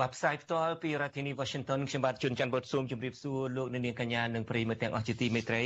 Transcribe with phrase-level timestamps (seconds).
[0.00, 5.62] បាទផ្សាយផ្ទាល់ពីរដ្ឋធានី Washington ខ្ញុំបាទជួនច័ន្ទបុតស៊ូមជម្រាបសួរលោកអ្នកនាងកញ្ញានិងប្រិយមិត្តទាំងអស់ជាទីមេត្រី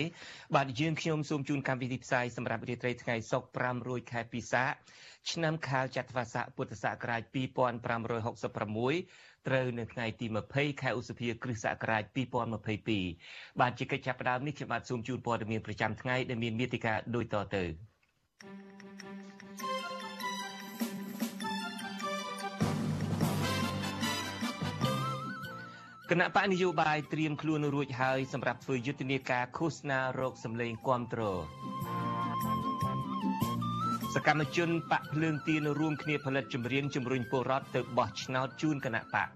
[0.56, 4.64] បាទយើងខ្ញុំសូមជូនកម្មវិធីផ្សាយសម្រាប់រាត្រីថ្ងៃសុក្រ5រោចខែពិសា
[5.30, 7.34] ឆ្នាំខាលចត្វាស័កពុទ្ធសករាជ2566
[9.46, 12.02] ត្រូវនៅថ្ងៃទី20ខែឧសភាគ្រិស្តសករាជ
[12.82, 17.64] 2022បាទជាកិច្ចចាប់ផ្ដើមនេះខ្ញុំបាទសូមជូនព័ត៌មានប្រចាំថ្ងៃដែលមានមេតិការដូចតទៅ
[26.12, 31.22] គណៈបកនយោបាយត្រៀមខ្លួនរួចហើយសម្រាប់ធ្វើយុទ្ធនាការឃោសនារោគសម្លេងគាំទ្រ
[34.14, 39.28] សកម្មជនបកភ្លើងទៀនរួមគ្នាផលិតចម្រៀងជំរុញពលរដ្ឋទៅបោះឆ្នោតជូនគណៈបក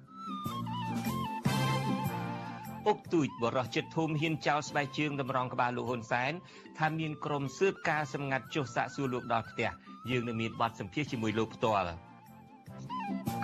[2.89, 6.33] អុកទូចបរោះចិត្តធំហ៊ានចោលស្បែកជើងតម្រង់ក្បាលលោកហ៊ុនសែន
[6.79, 9.71] ថាមានក្រុមស៊ើបការសម្ងាត់ចុះសាកសួរលោកដល់ផ្ទះ
[10.11, 12.12] យើងនឹងមានបទសម្ភាសជាមួយលោកផ្ទាល់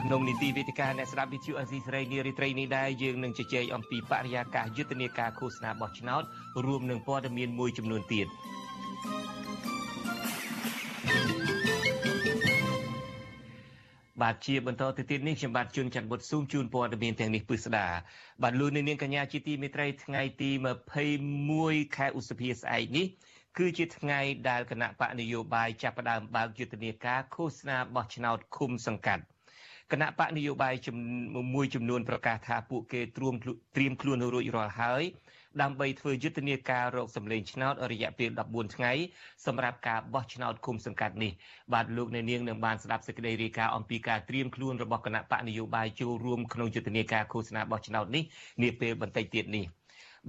[0.02, 6.22] ក្នុងនីតិវេទិកាអ្នកស្ដាប់វិទ្យុអេស៊ីសរ៉ៃនារីត្រីនេះដែរយើងនឹងជជែកអំពីបរិយាកាសយុទ្ធនាការឃោសនាបោះឆ្នោត
[6.64, 8.26] រួមនឹងព័ត៌មានមួយចំនួនទៀត
[14.22, 17.86] បាទជាបន្តទៅទៀតនេះខ្ញុំបាទជួនច័ន្ទបុតស៊ូមជូនព័ត៌មានទាំងនេះពិស្ដា
[18.42, 20.50] បាទលោកនាងកញ្ញាជាទីមេត្រីថ្ងៃទី
[21.24, 23.06] 21ខែឧសភាស្អែកនេះ
[23.58, 29.24] គឺជាថ្ងៃដែលគណៈបកនយោបាយចាប់ផ្ដើមបើកយុទ្ធនាការឃោសនាបោះឆ្នោតឃុំសង្កាត់
[29.92, 30.74] គណៈបកនយោបាយ
[31.54, 33.34] មួយចំនួនប្រកាសថាពួកគេត្រៀម
[33.76, 35.04] ត្រៀមខ្លួនរួចរាល់ហើយ
[35.62, 38.92] ដើម្បីធ្វើយុទ្ធនាការរកសម្លេងឆ្នោតរយៈពេល14ថ្ងៃ
[39.46, 41.32] សម្រាប់ការបោះឆ្នោតគុំសង្កាត់នេះ
[41.72, 48.24] បាទលោកអ្នកនាងនឹងបានស្ដាប់សេចក្តីរាយការណ៍អំពីការត្រៀមខ្លួនរបស់គណៈបកនយោបាយចូលរួមក្នុងយុទ្ធនាការឃោសនាបោះឆ្នោតនេះ
[48.62, 49.77] នាពេលបន្តិចទៀតនេះ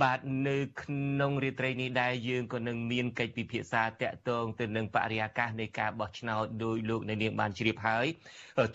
[0.03, 8.07] បាទនៅក្នុងរាត្រីនេះដែរយើងក៏នឹងមានកិច្ចពិភាក្សាតាក់ទងទៅនឹងបរិយាកាសនៃការបោះឆ្នោតដោយលោកនៅនាងបានជ្រាបហើយ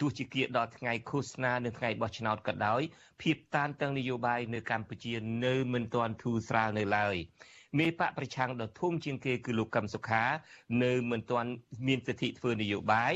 [0.00, 2.82] ទោះជាគៀកដល់ថ្ងៃឃោសនានៅថ្ងៃបោះឆ្នោតក៏ដោយ
[3.22, 5.14] ភាពតានតឹងនយោបាយនៅកម្ពុជា
[5.44, 7.16] នៅមិនទាន់ធូរស្រាលនៅឡើយ
[7.78, 10.24] មេបកប្រឆាំងដ៏ធំជាងគេគឺលោកកឹមសុខា
[10.82, 11.50] នៅមិនទាន់
[11.86, 13.12] មានសិទ្ធិធ្វើនយោបាយ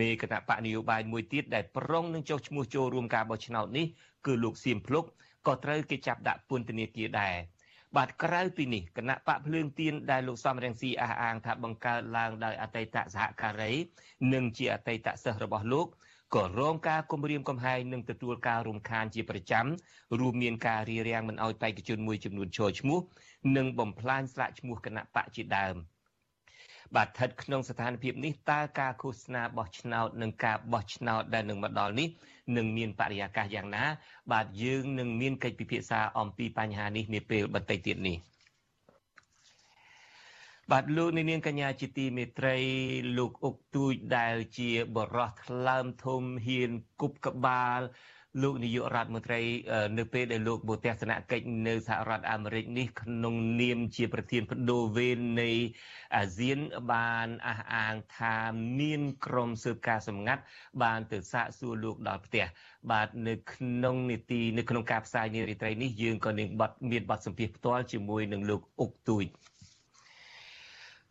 [0.00, 3.86] មេគណៈបកនយោបាយមួយទៀតដែលប្រុងនឹងចុះឈ្មោះចូលរួមការបោះឆ្នោតនេះ
[4.26, 5.04] គឺលោកសៀមភ្លុក
[5.46, 7.34] ក៏ត្រូវគេចាប់ដាក់ពន្ធនាគារដែរ
[7.96, 13.72] បាទក្រៅពីនេះគណៈបកភ្លើងទៀនដែលលោកសំរងស៊ីអះអាងថាបង្កើតឡើងដោយអតីតសហការី
[14.32, 15.86] និងជាអតីតសិស្សរបស់លោក
[16.34, 19.66] ក៏រងការគំរាមកំហែងនិងទទួលការរំខានជាប្រចាំ
[20.18, 22.98] រួមមានការរារាំងមិនអោយបេក្ខជនមួយចំនួនចូលឈ្មោះ
[23.56, 25.76] និងបំផ្លាញស្លាកឈ្មោះគណៈបកជាដើម
[26.96, 32.08] បាទស្ថិតក្នុងស្ថានភាពនេះតើការឃោសនាបោះឆ្នោតនិងការបោះឆ្នោតដែលនឹងមកដល់នេះ
[32.56, 33.84] នឹងមានបរិយាកាសយ៉ាងណា
[34.32, 38.18] បាទយើងនឹងមានកិច្ចពិភាក្សាអំពីបញ្ហានេះនាពេលបន្តិចទៀតនេះ
[40.72, 42.56] បាទលោកនាងកញ្ញាជាទីមេត្រី
[43.18, 46.70] លោកអុកទូចដែលជាបរោះថ្លើមធំហ៊ាន
[47.00, 47.80] គប់ក្បាល
[48.42, 49.40] លោកនាយករដ្ឋមន្ត្រី
[49.98, 55.50] នៅពេលដែលលោកមកទស្សនកិច្ចនៅសហរដ្ឋអាមេរិកនេះក្នុងនាមជាប្រធានបដូវវេននៃ
[56.16, 56.58] អាស៊ាន
[56.92, 58.36] បានអះអាងថា
[58.80, 60.42] មានក្រុមស៊ើបការសម្ងាត់
[60.82, 62.44] បានទៅសាកសួរលោកដល់ផ្ទះ
[62.90, 69.24] បាទនៅក្នុងនីតិនៅក្នុងការផ្សាយនារីត្រីនេះយើងក៏នឹងបាត់មានបទសម្ភាសផ្ទាល់ជាមួយនឹងលោកអុកទូច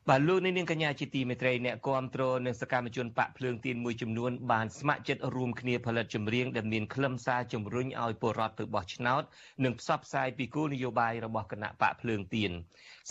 [0.09, 9.23] បាទលោកនាងកញ្ញាជាទីមេត្រីអ្នកគាំទ្រនិងសកម្មជនបកភ្លើងទៀនមួយចំនួនបានស្ម័គ្រចិត្តរួមគ្នាផលិតចម្រៀងដែលមានខ្លឹមសារជំរុញឲ្យពលរដ្ឋទៅបោះឆ្នោត
[9.63, 12.51] និងផ្សព្វផ្សាយពីគោលនយោបាយរបស់គណៈបកភ្លើងទៀន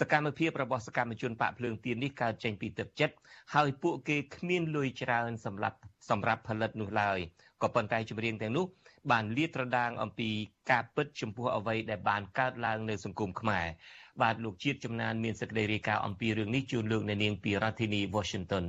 [0.01, 3.15] សកម្មភាពរបស់សកម្មជនបកភ្លើងទៀននេះកើតចេញពីទឹកចិត្ត
[3.55, 5.79] ហើយពួកគេគ្មានលុយច្រើនសម្រាប់
[6.11, 7.19] សម្រាប់ផលិតនោះឡើយ
[7.63, 8.67] ក៏ប៉ុន្តែចម្រៀងទាំងនោះ
[9.11, 10.31] បានលាតត្រដាងអំពី
[10.71, 13.67] ការពិតចំពោះអ្វីដែលបានកើតឡើងនៅសង្គមខ្មែរ
[14.21, 18.65] បាទលោកជាតិចំណានមានសេចក្តីរាយការណ៍អំពីរឿងនេះជូនលោកអ្នកនាងពីរដ្ឋធានី Washington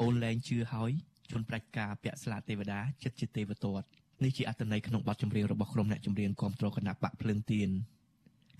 [0.00, 0.92] អូនលែងជឿហើយ
[1.30, 3.86] ជនប្រាច់ការពាក់ស្លាកទេវតាចិត្តជាទេវទត្ត
[4.24, 7.70] នេះជាអត្ថន័យក្នុងបទចម្រៀងរបស់ក្រុមអ្នកចម្រៀងគាំទ្រគណៈបកភ្លើងទៀន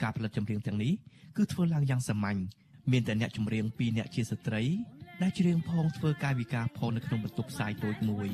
[0.02, 0.92] ការផលិតចម្រៀងទាំងនេះ
[1.36, 2.38] គឺធ្វើឡើងយ៉ាងសាមញ្ញ
[2.92, 4.62] មានតែអ្នកចម្រៀង2អ្នកជាស្ត្រី
[5.22, 8.28] ដែលច្រៀងផងធ្វើកាយវិការផងនៅក្នុងបន្ទប់ផ្សាយតូចមួយ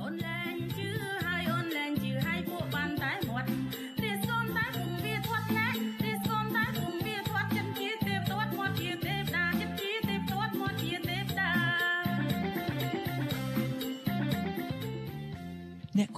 [0.00, 0.99] អូនលែងជឿ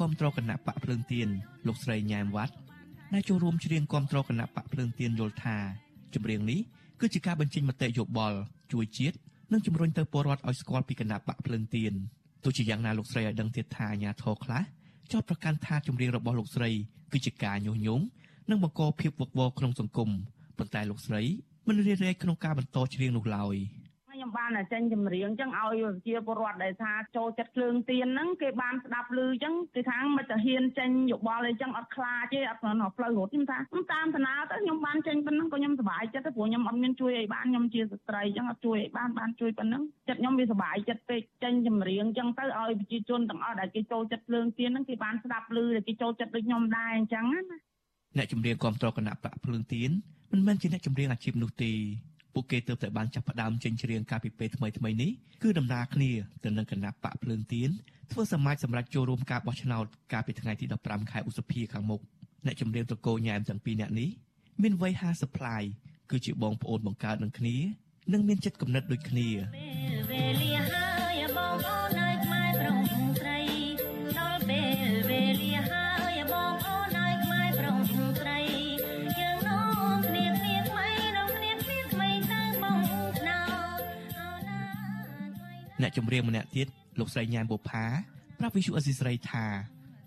[0.02, 1.28] គ្រប់គ្រងគណៈបកភ្លើងទៀន
[1.66, 2.54] លោកស្រីញ៉ែមវត្ត
[3.14, 5.56] ដែលចូលរួមច្រៀងគាំទ្រគណៈបកភ្លើងទៀនយល់ថា
[6.14, 6.60] ចម្រៀងនេះ
[7.00, 8.38] គឺជាការបញ្ចេញមតិយោបល់
[8.72, 9.16] ជួយជាតិ
[9.52, 11.92] និងជំរុញទៅពលរដ្ឋឲ្យស្គាល់ពីគណៈបកភ្លើងទៀន
[12.44, 14.62] ទោះជាយ៉ាងណាលោកស្រីឲ្យដឹងទៀតថាអាញាធរខ្លះ
[15.12, 16.70] ចោទប្រកាន់ថាចម្រៀងរបស់លោកស្រី
[17.12, 18.04] គឺជាការញុះញង់
[18.50, 20.10] និងបង្កភាពវឹកវរក្នុងសង្គម
[20.58, 21.22] ប៉ុន្តែលោកស្រី
[21.66, 23.56] មិនរៀបរែកក្នុងការបន្តច្រៀងនោះឡើយ។
[24.22, 47.40] ខ្ញុំបានតែចេញចម្រៀងអញ្ចឹងឲ្យប្រជាពលរដ្ឋដែលថាចូលចិត្តគ្រឿងទៀនហ្នឹងគេបានស្ដាប់ឮអញ្ចឹងគេថាមិនទៅហ៊ានចេញយោបល់អីចឹងអត់ខ្លាចទេអត់ស្គាល់ផ្លូវរត់ខ្ញុំថាខ្ញុំតាមតាណាទៅខ្ញុំបានចេញប៉ុណ្ណឹងក៏ខ្ញុំសប្បាយចិត្តទៅព្រោះខ្ញុំអត់មានជួយអីបានខ្ញុំជាស្ត្រីអញ្ចឹងអត់ជួយអីបានបានជួយប៉ុណ្ណឹងចិត្តខ្ញុំវាសប្បាយចិត្តពេកចេញចម្រៀងអញ្ចឹងទៅឲ្យប្រជាជនទាំងអស់ដែលគេចូលចិត្តគ្រឿងទៀនហ្នឹងគេបានស្ដាប់ឮដែលគេចូលចិត្តដូចខ្ញុំដែរអញ្ចឹងណា
[48.16, 49.90] អ្នកចម្រៀងគ្រប់គ្រងគណៈបកភ្លើងទៀន
[50.32, 51.72] មិនមែនជាអ្នកចម្រៀងអាជីពនោះទេ
[52.34, 55.10] ពួកគេទើបតែបានចាប់ផ្ដើមចេញច្រៀងកាលពីពេលថ្មីថ្មីនេះ
[55.42, 56.10] គឺដំណើរគ្នា
[56.44, 57.70] ទៅនឹងគណៈបកភ្លើងទៀន
[58.12, 62.00] ធ្វើសមាជសម្រាប់ចូលរួមការបោះឆ្នោតកាលពីថ្ងៃទី15ខែឧសភាខាងមុខ
[62.46, 64.08] អ្នកចម្រៀងតកោញ៉ែមទាំងពីរនាក់នេះ
[64.62, 65.62] មានវ័យ50ប្លាយ
[66.10, 67.56] គឺជាបងប្អូនបង្កើតនឹងគ្នា
[68.12, 69.28] និងមានចិត្តគំនិតដូចគ្នា
[85.82, 86.66] អ្នកចម្រៀងម្នាក់ទៀត
[86.98, 87.84] លោកស្រីញ៉ែមបុផា
[88.38, 89.44] ប្រាប់វិសុអេស៊ីស្រីថា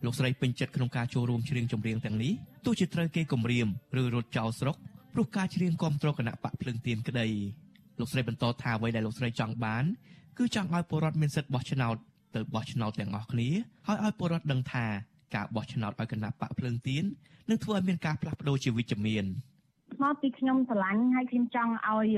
[0.06, 2.34] លោកស្រីពេញចិត្តក្នុងការចូលរួមច្រៀងចម្រៀងទាំងនេះ
[2.66, 3.68] ទោះជាត្រូវគេគំរាម
[4.00, 4.76] ឬរត់ចោលស្រុក
[5.14, 7.28] ព្រោះការច្រៀងគ្រប់គ្រងគណៈបកភ្លឹងទៀនក្តី
[8.00, 9.86] លោកស្រីបន្តថាអ្វីដែលលោកស្រីចង់បាន
[10.38, 11.96] គឺចង់ឲ្យពលរដ្ឋមានសិទ្ធិបោះឆ្នោត
[12.36, 13.50] ទៅបោះឆ្នោតទាំងអស់គ្នា
[13.88, 14.86] ហើយឲ្យពលរដ្ឋដឹងថា
[15.36, 17.04] ការបោះឆ្នោតឲ្យគណៈបកភ្លើងទៀន
[17.50, 19.26] នឹងធ្វើឲ្យមានការផ្លាស់ប្ដូរជាវិជ្ជមាន។
[20.04, 22.18] មកពីខ្ញុំស្រឡាញ់ហើយខ្ញុំចង់ឲ្យ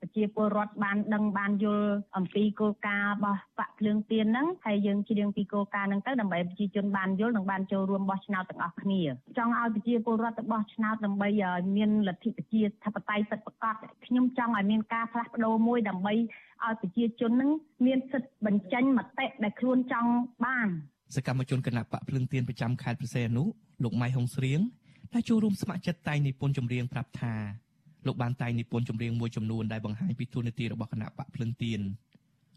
[0.00, 9.00] ប្រជាពលរដ្ឋបានដឹងបានយល់អំពីគោលការណ៍របស់បាក់ភ្លើងទៀនហ្នឹងហើយយើងច្រៀងពីគោលការណ៍ហ្នឹងទៅដើម្បីប្រជាជនបានយល់និងបានចូលរួមបោះឆ្នោតទាំងអស់គ្នា
[9.38, 13.74] ចង់ឲ្យប្រជាពលរដ្ឋទៅបោះឆ្នោតដើម្បីឲ្យមានលទ្ធិប្រជាធិបតេយ្យពិតប្រាកដ
[14.06, 17.50] ខ្ញុំចង់ឲ្យមានការផ្លាស់ប្ដូរមួយដើម្បីឲ្យប្រជាជនហ្នឹង
[17.86, 20.10] មានសិទ្ធិបញ្ចេញមតិដែលខ្លួនចង់
[20.44, 20.68] បាន
[21.16, 23.44] សកម្មជនគណៈបកភ្លឹងទៀនប្រចាំខេត្តព្រះសីហនុ
[23.82, 24.60] លោកម៉ៃហុងស្រៀង
[25.14, 27.34] ដែលចូលរួមស្ម័គ្រចិត្តតែងនិពន្ធចម្រៀងប្រាប់ថា
[28.06, 31.80] លោកបានតែងនិពន្ធចម្រៀងមួយចំនួនដែលបង្ហាញពីទូនាទីរបស់គណៈបកភ្លឹងទៀន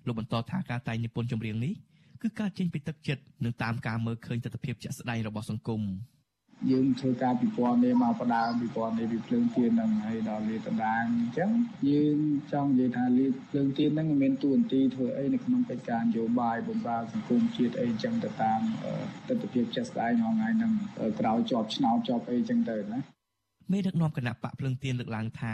[0.05, 1.73] លោកបន្តថាការតែងនិពន្ធចម្រៀងនេះ
[2.21, 5.81] គឺការចេញពីទឹកចិត្តនិងតាមការមើលឃើញទស្សនវិជ្ជាជាក់ស្ដែងរបស់សង្គម។
[6.71, 11.49] យើងធ្វើការពិព័រណ៍នេះមកបដើមពិព័រណ៍នេះពីភ្លើងទៀនហ្នឹងហើយដល់លាតដាងអញ្ចឹង
[11.89, 12.17] យើង
[12.51, 18.59] ចង់និយាយថាលាភ្លើងទៀនហ្នឹងមានតួនាទីធ្វើអីនៅក្នុងកិច្ចការនយោបាយបំរើសង្គមជាតិអីអញ្ចឹងទៅតាម
[19.27, 20.71] ទស្សនវិជ្ជាជាក់ស្ដែងហ្នឹងហើយហ្នឹង
[21.19, 22.99] ក្រោយជាប់ឆ្នោតជាប់អីអញ្ចឹងទៅណា
[23.71, 25.53] មេដឹកនាំគណៈបកភ្លើងទៀនលើកឡើងថា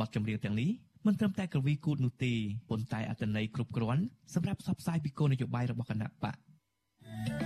[0.00, 0.70] បទចម្រៀងទាំងនេះ
[1.06, 2.32] មិនត្រឹមតែកវីគូតនោះទេ
[2.68, 4.02] ប៉ុន្តែអត្ថន័យគ្រប់គ្រាន់
[4.34, 7.45] សម្រាប់ផ្សព្វផ្សាយពីគោលនយោបាយរបស់គណៈបកក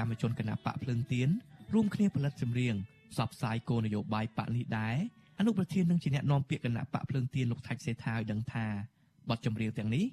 [0.00, 1.28] កម្មជនគណបកភ្លឹងទៀន
[1.74, 2.74] រួមគ្នាផលិតចម្រៀង
[3.12, 4.96] ផ្សព្វផ្សាយគោលនយោបាយបកនេះដែរ
[5.38, 8.66] អនុប្រធាននឹងជាអ្នកនាំពាក្យគណៈបកភ្លើងទៀនលោកថាច់សេថាឲ្យដឹងថា
[9.28, 10.04] បទចម្រៀងទាំងនេះ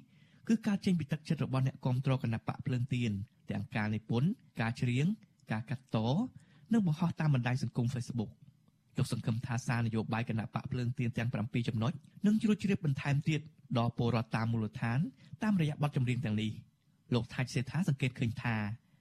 [0.48, 3.12] គឺការចេញពីទឹកចិត្តរបស់អ្នកគ្រប់គ្រងគណៈបកភ្លើងទៀន
[3.50, 4.28] ទាំងការនិពន្ធ
[4.60, 5.06] ការច្រៀង
[5.52, 5.96] ការកាត់ត
[6.72, 8.30] និងបង្ហោះតាមបណ្ដាញសង្គម Facebook
[8.96, 11.92] លោកសង្ឃឹមថាសារនយោបាយគណៈបកភ្លើងទៀនទាំង7ចំណុច
[12.26, 13.40] នឹងជ្រួតជ្រាបបន្ថែមទៀត
[13.78, 14.98] ដល់ពលរដ្ឋតាមមូលដ្ឋាន
[15.42, 16.50] តាមរយៈបទចម្រៀងទាំងនេះ
[17.14, 18.56] លោកថាច់សេថាសង្កេតឃើញថា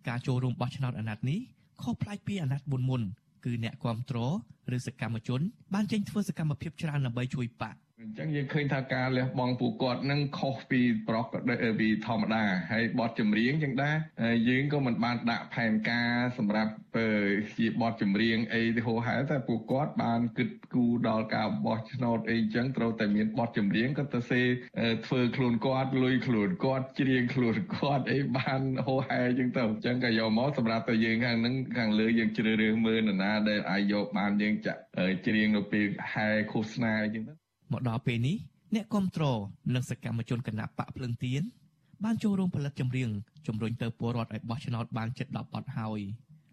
[0.07, 1.39] ការចូលរួមបោះឆ្នោតអាណត្តិនេះ
[1.81, 3.01] ខុសប្លែកពីអាណត្តិមុនមុន
[3.45, 4.33] គឺអ្នកគ្រប់គ្រង
[4.75, 5.41] ឬសកម្មជន
[5.73, 11.25] បានចេញធ្វើសកម្មភាពច្រើនដើម្បីជួយបក អញ្ចឹងយើងឃើញថាការលះបង់ពួកគាត់នឹងខុសពីប្រុស
[11.79, 13.95] ពីធម្មតាហើយបទចម្រៀងចឹងដែរ
[14.49, 16.71] យើងក៏មិនបានដាក់ផែនការសម្រាប់
[17.57, 24.41] ជាបទចម្រៀងអីទៅហោហែតែពួកគាត់បានគិតគូរដល់ការបោះឆ្នោតអីចឹងត្រូវតែមានបទចម្រៀងក៏ទៅសេ
[25.05, 34.81] ធ្វើខ្លួនគាត់លុយខ្លួនគាត់ច្រៀងខ្លួនគាត់អីបានហោហែចឹងទៅអញ្ចឹងក៏យកមកសម្រាប់តែយើងខាងហ្នឹងខាងលើយើងជ្រើសរើសមើលនរណាដែលអាចយកបានយើងចាក់
[35.27, 38.37] ច្រៀងនៅពេលហែឃោសនាអីចឹងទៅ មកដល់ពេលនេះ
[38.75, 39.39] អ្នកគ្រប់គ្រង
[39.75, 41.41] និងសកម្មជនគណៈបកភ្លឹងទៀន
[42.03, 43.09] បានចូលរួមផលិតចម្រៀង
[43.47, 45.99] ជំរុញទៅពលរដ្ឋឲ្យបោះឆ្នោតបានជិត10បទហើយ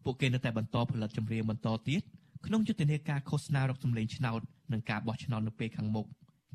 [0.04, 2.02] ពួកគេនៅតែបន្តផលិតចម្រៀងបន្តទៀត
[2.46, 4.40] ក្នុងយុទ្ធនាការឃោសនារកសម្លេងឆ្នោត
[4.72, 6.06] និងការបោះឆ្នោតនៅពេលខាងមុខ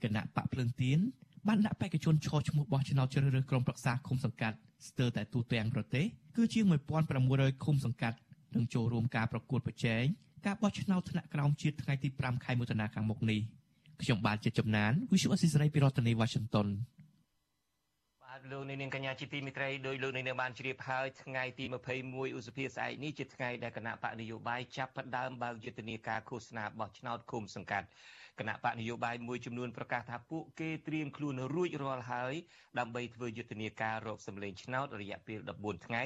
[0.04, 1.00] គណៈបកភ្លឹងទៀន
[1.48, 6.66] បានដាក់បេក្ខជនឈរឈ្មោះបោះឆ្នោតជ្រើសរើសក្រុមប្រឹក្សាឃុំសង្កាត់ស្ទើរតែទូទាំងប្រទេសគឺជាង
[7.13, 8.18] 1600ឃុំសង្កាត់
[8.56, 10.04] នឹងចូលរួមការប្រកួតប្រជែង
[10.46, 13.59] ការបោះឆ្នោតថ្នាក់ក្រោមជាតិថ្ងៃទី5ខែមិថុនាខាងមុខនេះគ
[14.03, 16.68] ខ្ញុំបាទជាចំណាន Visual Assisray ពីរដ្ឋធានី Washington
[18.24, 21.65] បាទលោកនាងកញ្ញាជាទីមេត្រីដោយលោកនាងបានជ្រាបហើយថ្ងៃទី
[22.01, 27.88] 21ឧសភាស្អែកនេះជាថ្ងៃដែលគណៈបកនយោបាយចាប់ផ្ដើមបើកយុទ្ធនាការឃោសនាបោះឆ្នោតគុំសង្កាត់
[28.39, 32.34] គណៈបកនយោបាយមួយចំនួនប្រកាសថាពួកគេត្រៀមខ្លួនរួចរាល់ហើយ
[32.79, 36.03] ដើម្បីធ្វើយុទ្ធនាការរកសម្លេងឆ្នោតរយៈពេល14ថ្ងៃ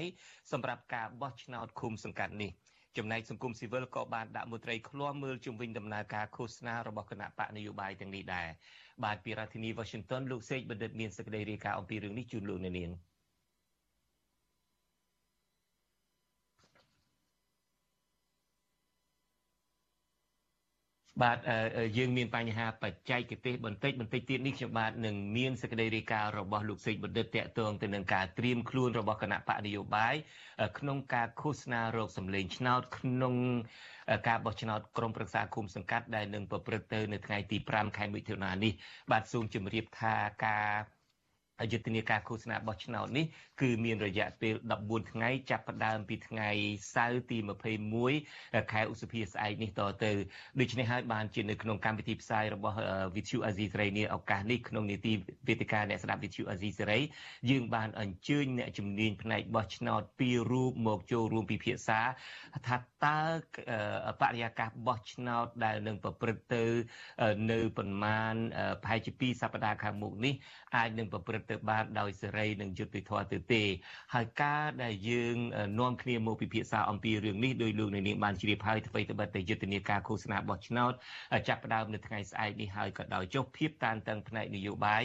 [0.51, 2.51] សម្រាប់ការបោះឆ្នោតឃុំសង្កាត់នេះ
[2.97, 8.47] ចំណែកសង្គមស៊ីវិលក៏បានដាក់មន្ត្រីឃ្លាំមើលជំវិញដំណើរការឃោសនារបស់គណៈបកនយោបាយទាំងនេះដែរ
[9.03, 12.89] បាទពីរដ្ឋធានី Washington លោកសេកបណ្ឌិតមានសេចក្តីរាយការណ៍អំពីរឿងនេះជូនលោកអ្នកនាង
[21.21, 21.37] បាទ
[21.97, 30.15] យើងមានបញ្ហាបច្ចេកទេសបន្តិចបន្តិចទៀតនេះខ្ញុំបាទនឹងមានសេចក្តីរាយការណ៍របស់លោកសេកបណ្ឌិតតកតងទៅនឹងការត្រៀមខ្លួនរបស់គណៈបកនយោបាយ
[30.79, 33.35] ក្នុងការឃោសនារោគសម្លេងឆ្នោតក្នុង
[34.27, 38.73] ការបោះឆ្នោតក្រុមប្រឹក្សាគុំសង្កាត់ដែលនឹងប្រព្រឹត្តទៅនៅថ្ងៃទី5ខែមិថុនានេះ
[39.11, 40.15] បាទសូមជម្រាបថា
[40.45, 40.92] ការ
[41.71, 43.25] យុទ្ធនាការឃោសនាបោះឆ្នោតនេះ
[43.61, 46.49] គឺមានរយៈពេល14ថ្ងៃចាប់ផ្ដើមពីថ្ងៃ
[46.95, 47.37] សៅរ៍ទី
[48.03, 50.11] 21ខែឧសភាស្អែកនេះតទៅ
[50.59, 52.77] ដូច្នេះហើយបានជានៅក្នុងកម្មវិធីផ្សាយរបស់
[53.15, 55.13] Vithu Azizi Serai នេះឱកាសនេះក្នុងនីតិ
[55.47, 57.01] វេទិកាអ្នកស្ដាប់ Vithu Azizi Serai
[57.49, 61.99] យើងបានអញ្ជើញអ្នកជំនាញផ្នែកបោះឆ្នោតពីររូបមកចូលរួមពិភាក្សា
[62.67, 63.19] ថាតើ
[64.21, 66.63] បរិយាកាសបោះឆ្នោតដែលនឹងប្រព្រឹត្តទៅ
[67.51, 68.33] នៅប្រមាណ
[68.83, 70.33] ប្រហែលជា2សប្តាហ៍ខាងមុខនេះ
[70.75, 73.63] អាចនឹងប្រព្រឹត្តទៅបានដោយសេរីនិងយុត្តិធម៌ទៅទេ
[74.13, 75.37] ហើយការដែលយើង
[75.79, 80.93] នាំគ្នាមកពិភាក្សាអំពីរឿងនេះដោយលោកនាងបានជ្រាបហើយអ្វីត្បិតតែយុទ្ធនាការឃោសនាបោះឆ្នោត
[81.47, 85.03] ចាប់ផ្ដើមនៅថ្ងៃស្អែកនេះហើយក៏ដោយចុះភាពតានតឹងផ្នែកនយោបាយ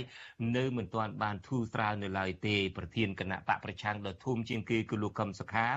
[0.57, 5.69] នៅមិនទាន់បានធូរស្រាលនៅឡើយទេប្រធានគណៈបកប្រឆាំងដ៏ធំជាងគេគឺលោកកឹមសុខា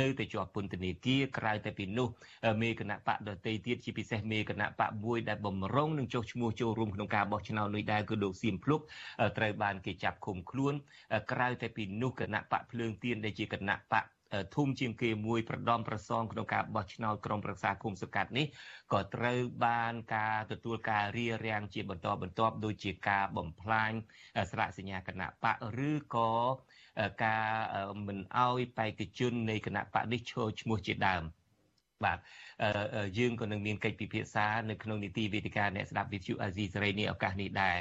[0.00, 2.08] នៅតែជាប់ពន្ធនាគារក្រៅតែពីនោះ
[2.62, 8.80] មេគណៈបកដតីទៀតជាពិសេសមេគណៈបកមួយដែលបំរុងនឹងចុះឈ្មោះចូលរួមក្នុងការបោះឆ្នោតនេះដែរគឺលោកសៀមភ្លុក
[9.38, 10.74] ត្រូវបានគេចាប់ឃុំខ្លួន
[11.32, 14.04] ក្រៅតែពីនោះគណៈបកភ្លើងទៀនដែលជាគណៈបក
[14.56, 18.46] ធំជាងគេមួយប្រដំប្រសងក្នុងការបោះឆ្នោតក្រុមប្រឹក្សាគុំសកាត់នេះ
[18.92, 23.92] ក៏ត្រូវបានការទទួលការរៀបរៀងជាបន្តបន្ទាប់ដូចជាការបំផ្លាញ
[24.50, 25.56] ស្លាកសញ្ញាគណៈបក
[25.88, 26.30] ឬក៏
[27.24, 27.50] ការ
[28.06, 31.22] មិនអោយបេក្ខជននៃគណៈបកនេះឈរឈ្មោះជាដើម
[32.04, 32.18] បាទ
[33.18, 37.78] យើងក៏នឹងមានកិច្ចពិភាក្សានៅក្នុងនីតិវេទិកាអ្នកស្ដាប់វិទ្យុអាស៊ីសេរីនេះឱកាសនេះដែរ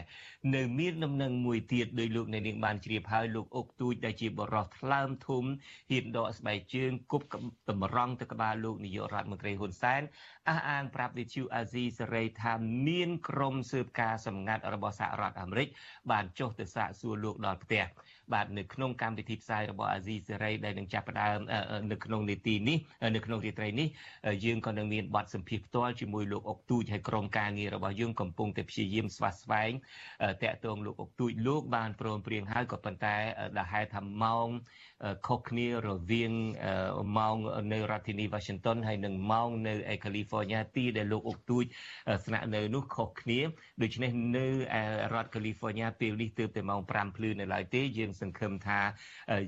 [0.55, 5.43] នៅមានដំណឹងមួយទៀតដោយលោកអ្នកនាងបានជ្រាបហើយលោកអុកទូចដែលជាបរិសថ្លើមធំ
[5.89, 7.27] ហ៊ានដកស្បែកជើងគប់
[7.69, 10.01] តម្រង់ទៅក្បាលលោកនាយករដ្ឋមន្ត្រីហ៊ុនសែន
[10.49, 12.53] អះអាងប្រាប់វិទ្យុអាស៊ីសេរីថា
[12.87, 15.67] មានក្រុមស៊ើបការសម្ងាត់របស់សហរដ្ឋអាមេរិក
[16.11, 17.83] បានចុះទៅសាកសួរលោកដល់ផ្ទះ
[18.33, 21.37] បាទនៅក្នុងកម្មវិធីផ្សាយរបស់អាស៊ីសេរីដែលនឹងចាប់ផ្ដើម
[21.91, 22.77] នៅក្នុងនីតិនេះ
[23.15, 23.87] នៅក្នុងរាត្រីនេះ
[24.45, 29.71] យើងក៏នឹងមានបទសម្ភាសន៍ផ្ទាល់ជាមួយលោកអុកទូចហើយក្រុមការងាររបស់យើងកំពុងតែព្យាយាមស្វាស្វែង
[30.43, 33.15] តាក់ទងលោកអុកទូចលោកបានព្រមព្រៀងហើយក៏ប៉ុន្តែ
[33.57, 34.47] ដែលហេតុថាម៉ោង
[35.27, 36.33] ខុសគ្នារវាង
[37.17, 37.35] ម៉ោង
[37.73, 41.63] នៅរដ្ឋធានី Washington ហើយនិងម៉ោងនៅឯ California ទីដែលលោកអុកទូច
[42.25, 43.39] ស្នាក់នៅនោះខុសគ្នា
[43.81, 44.45] ដូច្នេះនៅ
[45.13, 48.79] រដ្ឋ California ពេលនេះទើបតែម៉ោង5ភ្លឺនៅឡើយទេយើងសង្ឃឹមថា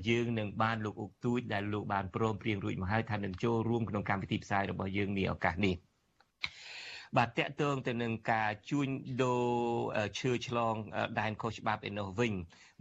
[0.08, 5.74] យើងនឹងបានលោកអុកទូចដែលលោកបានព្រមព្រៀងរួចមកហើយថានឹងចូលរួមក្នុងកម្មវិធីផ្សាយរបស់យើងនាឱកាសនេះ
[7.18, 8.88] បាទតកតងទៅនឹងការជួញ
[9.22, 10.74] ដូរឈើឆ្លង
[11.20, 12.34] ដែនខុសច្បាប់ឯនោះវិញ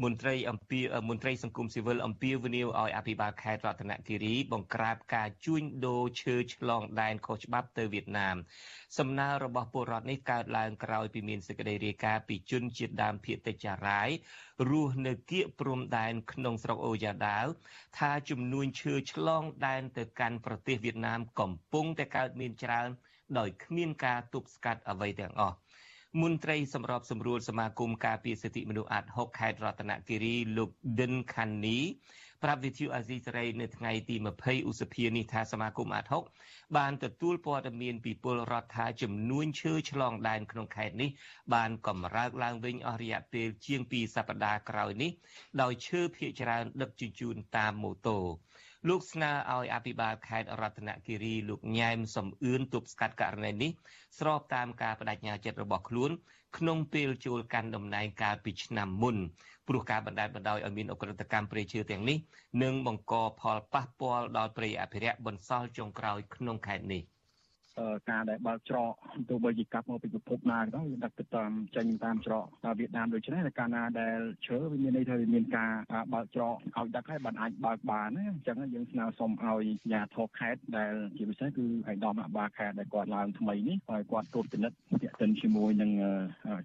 [0.03, 8.35] មន្ត្រីអំពីមន្ត្រីសង្គមស៊ីវិលអំពីវនីវឲ្យអភិបាលខេត្តរតនគិរីបង្ក្រាបការជួញដូរឈើឆ្លងដែនខុសច្បាប់ទៅវៀតណាម
[8.97, 14.09] សំណើរបស់ពលរដ្ឋនេះកើតឡើងក្រោយពីមានសេចក្តីរាយការណ៍ពីជនជាតិដើមភាគតិចចារាយ
[14.69, 17.45] រស់នៅគៀកព្រំដែនក្នុងស្រុកអូយ៉ាដាវ
[17.97, 22.89] ថាចំនួនឈើឆ្លងដែនទៅកាន់ប្រទេសវៀតណាមកំពុងតែកើតមានច្រើន
[23.37, 25.55] ដោយគ្មានការទប់ស្កាត់អ្វីទាំងអស់
[26.21, 30.69] មន្ត្រីសម្របសម្រួលសមាគមការពារសិទ្ធិមនុស្សអាត់6ខេត្តរតនគិរីលោក
[30.99, 31.79] ដិនខាន់នី
[32.43, 36.09] ប្រាប់វិទ្យុអាស៊ីសេរីនៅថ្ងៃទី20ឧសភានេះថាសមាគមអាត់
[36.41, 41.09] 6បានទទួលព័ត៌មានពីពលរដ្ឋថាចំនួនឈើឆ្លងដែនក្នុងខេត្តនេះ
[41.53, 45.11] បានកំរើកឡើងវិញអស់រយៈពេលជាង2សប្តាហ៍ក្រោយនេះ
[45.61, 48.19] ដោយឈើភាគច្រើនដឹកជញ្ជូនតាមម៉ូតូ
[48.87, 53.71] លោកស្នើឲ្យអភិបាលខេត្តរតនគិរីលោកញ៉ែមសំអឿនទប់ស្កាត់ករណីនេះ
[54.19, 56.11] ស្របតាមការបដិញ្ញាចិត្តរបស់ខ្លួន
[56.57, 59.17] ក្នុងពេលចូលកាន់តំណែងកាលពីឆ្នាំមុន
[59.67, 62.17] ព្រោះការបណ្តែតបណ្តោយឲ្យមានអក្រិតកម្មព្រៃឈើទាំងនេះ
[62.63, 67.01] នឹងបង្កផលប៉ះពាល់ដល់ព្រៃអភិរក្សបន្សល់ចុងក្រោយក្នុងខេត្តនេះ
[68.09, 68.93] ការដែលបើកច្រក
[69.29, 75.71] ទោះបីជាកាប់មកពីពិភពណាក៏ដោយដឹកទៅតាមចេញតាមច្រកតាមវៀតណាមដូច្នេះកាលណាដែលឈើវាមានន័យថាវាមានការ
[76.13, 85.91] បើកច្រកឲ្យដឹកហើយបានអាចបើកបានណាអញ្ចឹងយើងស្នើសុំឲ្យអាជ្ញាធរខេត្តដែលជាពិសេសគឺឯកឧត្តមអបាខេត្តដែលគាត់ឡើងថ្មីនេះឲ្យគាត់ត្រួតពិនិត្យទាក់ទិនជាមួយនឹង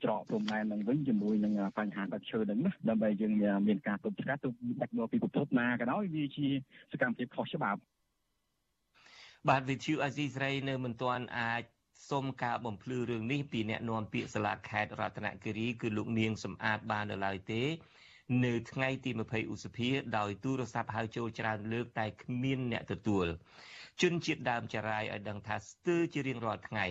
[0.05, 3.33] ច្រកព្រំដែននឹងវិញជាមួយនឹងបញ្ហាដឹកឈើនឹងណាដើម្បីយើង
[3.67, 4.53] មានការទប់ស្កាត់ទោះ
[4.83, 6.47] ដឹកមកពីពិភពណាក៏ដោយវាជា
[6.93, 7.81] សកម្មភាពខុសច្បាប់
[9.51, 11.63] បាទវិទ្យុអាស៊ីសេរីនៅមិនទាន់អាច
[12.11, 17.63] សូមការបំភ្លឺរឿងនេះពីអ្នកនាំពាក្យសាលាខេត្តរតនគិរីគឺលោកនាងសំអាតបាននៅឡើយទេ
[18.45, 23.27] នៅថ្ងៃទី20ឧសភាដោយទូរស័ព្ទហៅចូលច្រើនលើកតែគ្មានអ្នកទទួល
[24.03, 26.87] ជនជាតិដើមចារាយឲ្យដឹងថាស្ទើរជារៀងរាល់ថ្ងៃ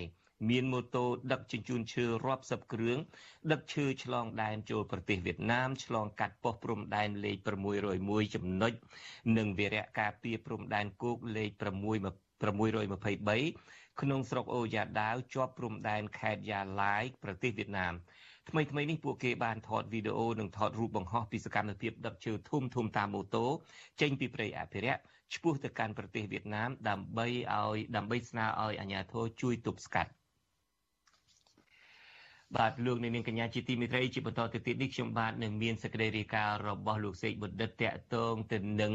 [0.50, 2.98] មានម៉ូតូដឹកជញ្ជូនឈើរាប់សិបគ្រឿង
[3.52, 7.38] ដឹកឈើឆ្លងដែនចូលប្រទេសវៀតណាមឆ្លងកាត់ប៉ុស្តិ៍ព្រំដែនលេខ
[7.86, 8.74] 601ចំណុច
[9.38, 11.50] និងវារៈការពារព្រំដែនគោកលេខ
[12.44, 17.94] 623ក្នុងស្រុកអូយ៉ាដាវជាប់ព្រំដែនខេត្តយ៉ាឡាយប្រទេសវៀតណាម
[18.50, 23.46] ថ្មីថ្មីនេះពួកគេបានថតវីដេអូនិងថតរូបបង្ហោះពីសកម្មភាពដឹកជើធំធំតាមម៉ូតូ
[24.02, 25.02] ចេញពីព្រៃអភិរក្ស
[25.34, 30.12] ឆ្ពោះទៅកាន់ប្រទេសវៀតណាមដើម្បីឲ្យដើម្បីស្នើឲ្យអាជ្ញាធរជួយទប់ស្កាត់
[32.58, 38.94] បាទលោកនាងកញ្ញាជាទីមេត្រីជាបន្តទៅទៀតនេះខ្ញុំបាទនឹងមានសេចក្តីរាយការណ៍របស់លោកសេកបណ្ឌិតតកតងទៅនឹង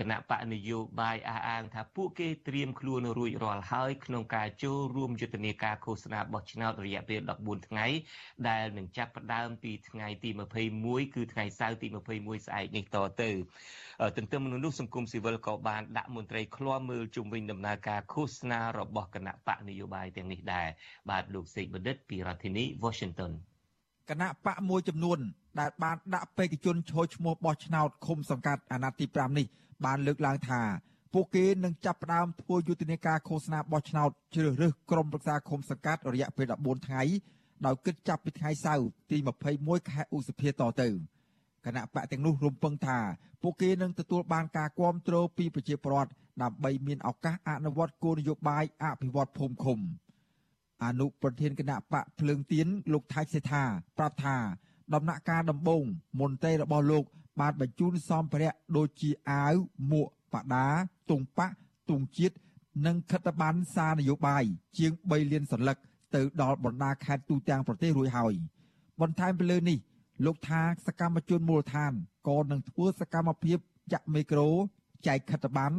[0.00, 7.86] គណៈបកនយោបាយអះអាង ថាពួកគេត្រៀមខ្លួនរួចរាល់ហើយក្នុងការចូលរួមយុទ្ធនាការឃោសនាបោះឆ្នោតរយៈពេល14ថ្ងៃ
[8.48, 10.30] ដែលនឹងចាប់ផ្ដើមពីថ្ងៃទី
[10.72, 13.30] 21គឺថ្ងៃសៅរ៍ទី21ស្អែកនេះតទៅ
[14.16, 20.68] ទន្ទឹមនឹងនោះសង្គមស៊ីវិលក៏បានដាក់មន្ត្រីឃ្លាំមើលជុំវិញដំណើរការឃោសនារបស់គណៈបកនយោបាយទាំងនេះដែរ
[21.10, 23.32] បាទលោកសេកបណ្ឌិតពីរដ្ឋធានី Washington
[24.10, 25.18] គណៈបកមួយចំនួន
[25.60, 29.46] ដែលបានដាក់បេក្ខជនឈរឈ្មោះបោះឆ្នោតឃុំសង្កាត់អាណត្តិទី5នេះ
[29.84, 30.62] បានលើកឡើងថា
[31.14, 37.02] ពួកគេនឹងចាប់ផ្ដើមធ្វើយុទ្ធនាការឃោសនាបោះឆ្នោតជ្រើសរើសក្រុមប្រឹក្សាឃុំសង្កាត់រយៈពេល14ថ្ងៃ
[37.66, 39.16] ដោយគិតចាប់ពីថ្ងៃសៅរ៍ទី
[39.54, 40.88] 21ខែឧសភាតទៅ
[41.64, 42.98] គណៈបកទាំងនោះរំពឹងថា
[43.42, 46.10] ពួកគេនឹងទទួលបានការគ្រប់គ្រងពីប្រជាពលរដ្ឋ
[46.42, 49.78] ដើម្បីមានឱកាសអនុវត្តគោលនយោបាយអភិវឌ្ឍភូមិឃុំ
[50.82, 53.62] អនុប្រធានគណៈបកភ្លើងទៀនលោកថៃសេថា
[53.98, 54.36] ប្រាប់ថា
[54.94, 55.84] ដំណាក់កាលដំបូង
[56.20, 57.04] មន្ត្រីរបស់លោក
[57.40, 59.54] បានបញ្ជូនសម្ភារៈដូចជាអាវ
[59.92, 60.66] មួកបដា
[61.10, 61.54] ទងប៉ាក់
[61.90, 62.36] ទងជាតិ
[62.86, 64.44] និងខិត្តប័ណ្ណសារនយោបាយ
[64.78, 65.78] ជាង3លានសន្លឹក
[66.14, 68.34] ទៅដល់បណ្ដាខេត្តទូទាំងប្រទេសរួចហើយ
[69.00, 69.78] បន្ថែមពីលើនេះ
[70.24, 71.92] លោកថាសកម្មជនមូលដ្ឋាន
[72.28, 73.58] ក៏នឹងធ្វើសកម្មភាព
[73.92, 74.48] ចាក់មីក្រូ
[75.06, 75.76] ចែកខិត្តប័ណ្ណ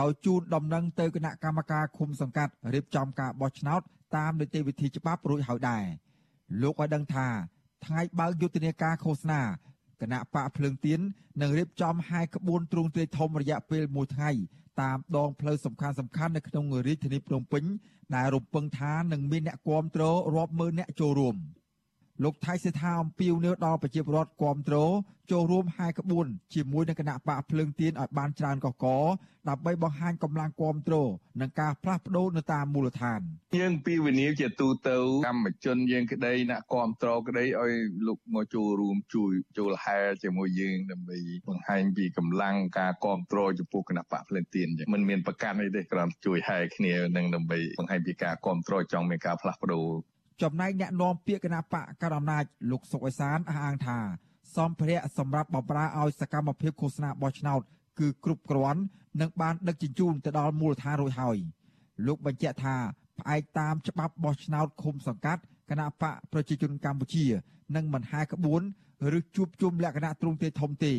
[0.00, 3.80] ដោយជូនដំណឹងទៅគណៈកម្មការឃុំសង្កាត់រៀបចំការបោះឆ្នោត
[4.16, 5.84] តាមនីតិវិធីច្បាប់រួចហើយដែរ
[6.62, 7.26] លោកឲ្យដឹងថា
[7.84, 9.40] ថ្ងៃបើកយុទ្ធនាការឃោសនា
[10.00, 11.00] គណៈបកភ្លើងទៀន
[11.40, 14.30] នឹងរៀបចំហាយក្បួនទ្រង់ទ្រាយធំរយៈពេល1ថ្ងៃ
[14.82, 17.64] តាមដងផ្លូវសំខាន់សំខាន់នៅក្នុងរាជធានីភ្នំពេញ
[18.14, 20.02] ដែលរំពឹងថានឹងមានអ្នកគាំទ្រ
[20.34, 21.36] រាប់ម៉ឺនអ្នកចូលរួម។
[22.22, 24.92] លោកថៃសេដ្ឋាអំពីវនៅដល់ប្រជាពលរដ្ឋគ្រប់គ្រង
[25.30, 28.86] ចូលរួមហែក្បួនជាមួយនឹងគណៈបកភ្លើងទៀនឲ្យបានច្រើនកក
[29.48, 33.20] ដើម្បីបង្ហាញកម្លាំងគ្រប់គ្រងនិងការផ្លាស់ប្ដូរនៅតាមមូលដ្ឋាន
[33.58, 34.96] យើងពីវិនិយោគជាទូទៅ
[35.28, 37.72] កម្មជនយើងក្តីអ្នកគ្រប់គ្រងក្តីឲ្យ
[38.06, 49.88] លោកមកចូលរួមជួយចូលហែជាមួយយើងដើម្បីបង្ហាញពីកម្លាំងការគ្រប់គ្រងចំពោះគណៈបកភ្លើងទៀនមិនមានប្រកាន់អីទេគ្រាន់ជួយហែគ្នានឹងដើម្បីបង្ហាញពីការគ្រប់គ្រងចង់មានការផ្លាស់ប្ដូរ
[50.42, 53.98] ចំណែកអ្នកនាំពាក្យគណៈបកកណ្ដាលអំណាចលោកសុកអេសានអះអាងថា
[54.56, 57.60] សម្ភារៈសម្រាប់បម្រើឲ្យសកម្មភាពឃោសនាបោះឆ្នោត
[57.98, 58.80] គឺគ្រប់គ្រាន់
[59.20, 61.36] និងបានដឹកជញ្ជូនទៅដល់មូលដ្ឋានរួចហើយ
[62.06, 62.76] លោកបញ្ជាក់ថា
[63.18, 67.24] ផ្អែកតាមច្បាប់បោះឆ្នោតឃុំសង្កាត់គណៈបកប្រជាជនកម្ពុជា
[67.76, 68.62] នឹងមិនហែក្បួន
[69.18, 70.94] ឬជួបជុំលក្ខណៈទ្រង់ទ្រាយធំទេ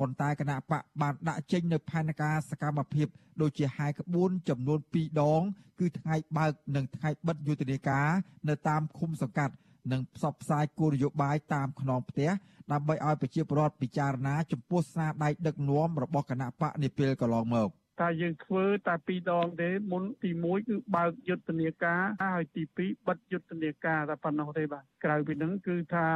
[0.00, 3.06] ប៉ុន្តែគណៈបកបានដាក់ចេញនៅផែនការសកម្មភាព
[3.40, 5.42] ដូចជាហែក្បួនចំនួន2ដង
[5.80, 8.08] គឺថ្ងៃបើកនិងថ្ងៃបិទយុទ្ធនាការ
[8.48, 9.54] នៅតាមឃុំសង្កាត់
[9.92, 12.30] និងផ្សព្វផ្សាយគោលនយោបាយតាមខ្នងផ្ទះ
[12.72, 26.08] ដើម្បីឲ្យប្រជាពលរដ្ឋពិចារណាចំពោះស្នាដៃដឹកនាំរបស់គណៈបកនាពេលកន្លងមក។ តែយើងធ្វើតែពីរដងទេមុនទី1គឺបើកយុទ្ធនាការហើយទី2បិទយុទ្ធនាការតែប៉ុណ្ណោះទេបាទក្រៅពីហ្នឹងគឺថា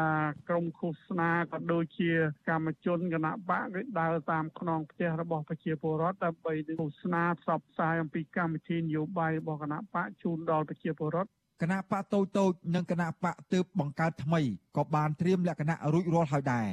[0.48, 2.10] ក្រមឃោសនាក៏ដូចជា
[2.48, 11.30] កម្មជនគណៈបកគឺដើរតាមខ្នងផ្ទះរបស់ប្រជាពលរដ្ឋដើម្បីឃោសនាផ្សព្វផ្សាយអំពីកម្មវិធីនយោបាយរបស់គណៈបកជូនដល់ប្រជាពលរដ្ឋ
[11.62, 14.40] គណៈបកតូចតូចនិងគណៈបកទើបបង្កើតថ្មី
[14.76, 16.68] ក៏បានត្រៀមលក្ខណៈរួចរាល់ហើយដែរ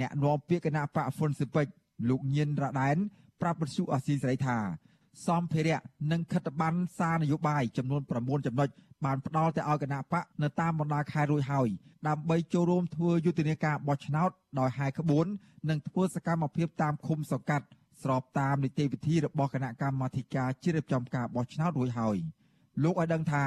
[0.00, 1.66] អ្នកនាំពាក្យគណៈបកហ្វុនស៊ីពេច
[2.08, 2.96] លោកញៀនរ៉ាដែន
[3.40, 4.58] ប្រាប់បទសុអាស៊ីសេរីថា
[5.26, 5.78] សម្ភារៈ
[6.12, 8.68] និងខិត្តប័ណ្ណសារនយោបាយចំនួន9ចំណុច
[9.04, 11.68] បានផ្ដល់ទៅឲ្យគណៈបកនៅតាមបណ្ដាខេត្តរួចហើយ
[12.08, 15.26] ដើម្បីចូលរួមធ្វើយុទ្ធនាការបោះឆ្នោតដោយហែក្បួន
[15.70, 17.66] និងធ្វើសកម្មភាពតាមឃុំសង្កាត់
[18.02, 22.16] ស្របតាមនីតិវិធីរបស់គណៈកម្មាធិការជ្រៀបចំការបោះឆ្នោតរួចហើយ
[22.82, 23.44] លោកឲ្យដឹងថា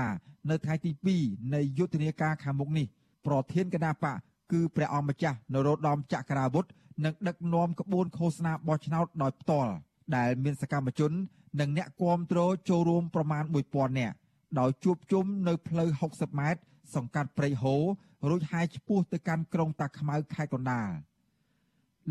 [0.49, 0.91] នៅថ្ងៃទី
[1.23, 2.87] 2នៃយុទ្ធនាការខាងមុខនេះ
[3.25, 4.15] ប្រធានគណៈបក
[4.51, 6.65] គឺព្រះអង្គម្ចាស់នរោត្តមចក្រាវុធ
[7.05, 9.71] នឹងដឹកនាំក្បួនឃោសនាបោះឆ្នោតដោយផ្ទាល់
[10.15, 11.11] ដែលមានសកម្មជន
[11.59, 14.15] និងអ្នកគាំទ្រចូលរួមប្រមាណ1000នាក់
[14.59, 16.61] ដោយជួបជុំនៅផ្លូវ60ម៉ែត្រ
[16.95, 17.83] សង្កាត់ព្រៃហូរ
[18.29, 20.89] រួចហាយឆ្ពោះទៅកាន់ក្រុងតាខ្មៅខេត្តកណ្ដាល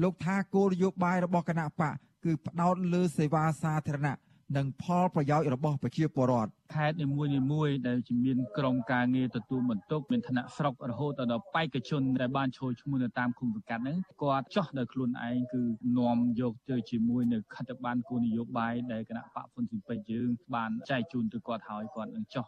[0.03, 4.17] លោកថាគោលនយោបាយរបស់គណៈបកគឺផ្ដោតលើសេវាសាធារណៈ
[4.57, 15.63] និងផលប្រយោជន៍របស់ប្រជាពលរដ្ឋខេត្តនីមួយនីមួយដែលជាមានក្រុមការងារទទួលបន្ទុកមានឋានៈស្រុករហូតដល់បេក្ខជនដែលបានចូលឈ្មោះនៅតាមឃុំសង្កាត់ហ្នឹងគាត់ចោះដោយខ្លួនឯងគឺ
[15.99, 22.47] នាំយកទៅជាមួយនៅខិត្តបានគោលនយោបាយដែលគណៈបកហ៊ុនស៊ីពេជ្រយើងបានចែកជូនទៅគាត់ហើយគាត់នឹងចោះ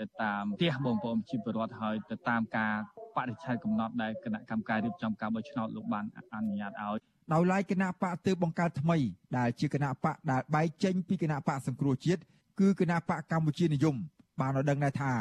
[0.00, 2.74] ទៅតាមផ្ទះបងប្អូនជីវរដ្ឋហើយទៅតាមការ
[3.16, 8.96] បរិច្ឆេទកំណត់ដែលគណៈកម្មការរៀបចំការបោះឆ្នោតលោកបានអនុញ្ញាតឲ្យ ដោយឡែកគណៈបកទើបបង្កើតថ្មី
[9.36, 12.20] ដែលជាគណៈបកដែលបែកចេញពីគណៈបកសង្គ្រោះជាតិ
[12.60, 13.96] គឺគណៈបកកម្ពុជានិយម
[14.40, 15.12] បានឲ្យដឹងដែរថា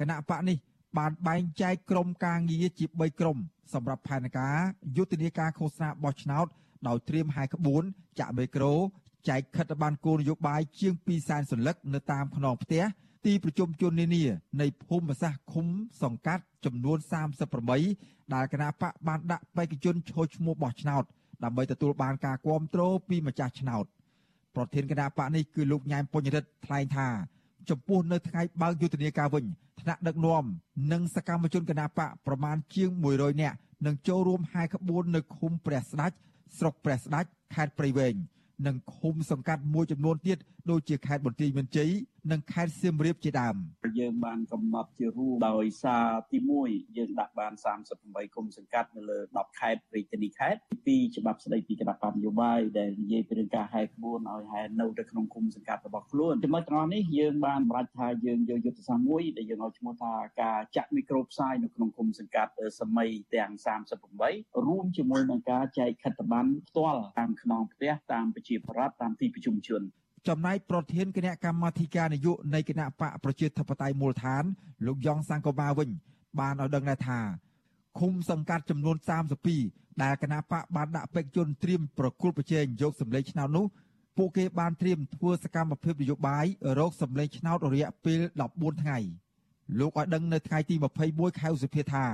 [0.00, 0.56] គណៈបកនេះ
[0.98, 3.36] បានបែងចែកក្រុមការងារជា3ក្រុម
[3.74, 4.56] សម្រាប់ផែនការ
[4.96, 6.46] យុទ្ធនាការឃោសនាបោះឆ្នោត
[6.88, 7.82] ដោយត្រៀមហែក្បួន
[8.18, 8.74] ចាក់មេក្រូ
[9.28, 12.84] ចែកខិត្តប័ណ្ណគោលនយោបាយជាង2សែនសន្លឹកនៅតាមខ្នងផ្ទះ
[13.26, 14.24] ទីប្រជុំជននានា
[14.60, 15.66] នៃភូមិសាស្ត្រឃុំ
[16.02, 16.98] សង្កាត់ចំនួន
[17.66, 21.04] 38ដែលគណៈបកបានដាក់បេក្ខជនឈរឈ្មោះបោះឆ្នោត
[21.44, 23.84] ដើម្បីទទួលបានការគ្រប់គ្រងពីម្ចាស់ឆ្នោត
[24.54, 27.08] ប្រធានគណៈបកនេះគឺលោកញ៉ែមពុញរិទ្ធថ្លែងថា
[27.70, 29.44] ចំពោះនៅថ្ងៃបើកយុទ្ធនាការវិញ
[29.80, 30.44] ថ្នាក់ដឹកនាំ
[30.92, 36.12] និងសកម្មជនគណៈបកប្រមាណជាង100នាក់នឹងចូលរួមហែក្បួននៅឃុំព្រះស្ដេច
[36.58, 37.24] ស្រុកព្រះស្ដេច
[37.54, 38.14] ខេត្តព្រៃវែង
[38.66, 40.38] និងឃុំសង្កាត់មួយចំនួនទៀត
[40.70, 41.90] ដូចជាខេត្តបន្ទាយមានជ័យ
[42.32, 43.56] និងខេត្តសៀមរាបជាដើម
[43.98, 47.52] យើងបានកំណត់ជារួមដោយសារទី1យើងដាក់បាន
[47.94, 63.50] 38គុំសង្កាត់នៅលើ10ខេត្តរាជធានីខេត្តទី2ច្បាប់ស្តីពីគណៈបញ្ញយោបាយដែលនិយាយពីរឿងការហែកក្បួនឲ្យហែនៅទៅក្នុងគុំសង្កាត់របស់ខ្លួនចំណុចទាំងនេះយើងបានសម្រេចថាយើងយកយុទ្ធសាស្ត្រមួយដែលយើងឲ្យឈ្មោះថាការចាក់មីក្រូផ្សាយនៅក្នុងគុំសង្កាត់សម័យទាំង
[64.08, 69.84] 38រួមជាមួយនឹងការចែកខិត្តប័ណ្ណផ្ទាល់តាមខ្នងផ្ទះតាមប្រជាប្រដ្ឋតាមទីប្រជុំជន
[70.26, 74.44] ចំណែកប្រធានគណៈកម្មាធិការនយោបាយនៃគណៈបកប្រជាធិបតេយ្យមូលដ្ឋាន
[74.86, 75.88] លោកយ៉ងសង្គមាវិញ
[76.38, 77.20] បានឲ្យដឹងដែរថា
[77.98, 78.96] ឃុំសង្កាត់ចំនួន
[79.48, 83.66] 32ដែលគណៈបកបានដាក់បេក្ខជនត្រៀមប្រគល់ប្រជែងយកសម្លេងឆ្នោតនោះ
[84.16, 86.46] ពួកគេបានត្រៀមធ្វើសកម្មភាពនយោបាយ
[86.78, 88.20] រោគសម្លេងឆ្នោតរយៈពេល
[88.52, 88.98] 14ថ្ងៃ
[89.78, 90.74] លោកឲ្យដឹងនៅថ្ងៃទី
[91.08, 92.06] 21ខែឧសភាថា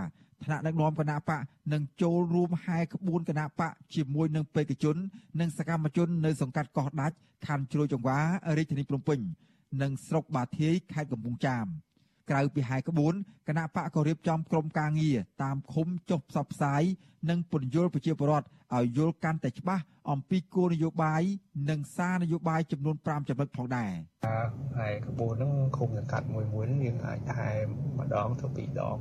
[0.44, 1.40] ថ្នាក់ដឹកនាំគណៈបក
[1.72, 4.96] នឹងចូលរួមហែក្បួនគណៈបកជាមួយនឹងបេក្ខជន
[5.40, 8.18] និងសកម្មជននៅសង្កាត់កោះដាច់ខណ្ឌជ្រោយចង្វា
[8.57, 9.18] រាជធានីភ្នំពេញ
[9.83, 11.66] និងស្រុកបាធាយខេត្តកំពង់ចាម
[12.30, 13.14] ក្រៅពីហែក្បួន
[13.48, 16.82] គណៈបកក៏រៀបចំក្រុមការងារតាមឃុំចុះផ្សព្វផ្សាយ
[17.30, 21.22] និងពន្យល់ប្រជាពលរដ្ឋឲ្យយល់កាន់តែច្បាស់អំពីគោលនយោបាយ
[21.70, 23.92] និងសារនយោបាយចំនួន5ចំណុចផងដែរ
[24.78, 27.52] ហើយក្បួនហ្នឹងឃុំសង្កាត់មួយមួយយើងអាចហែ
[27.98, 28.96] ម្ដងទៅពីរដង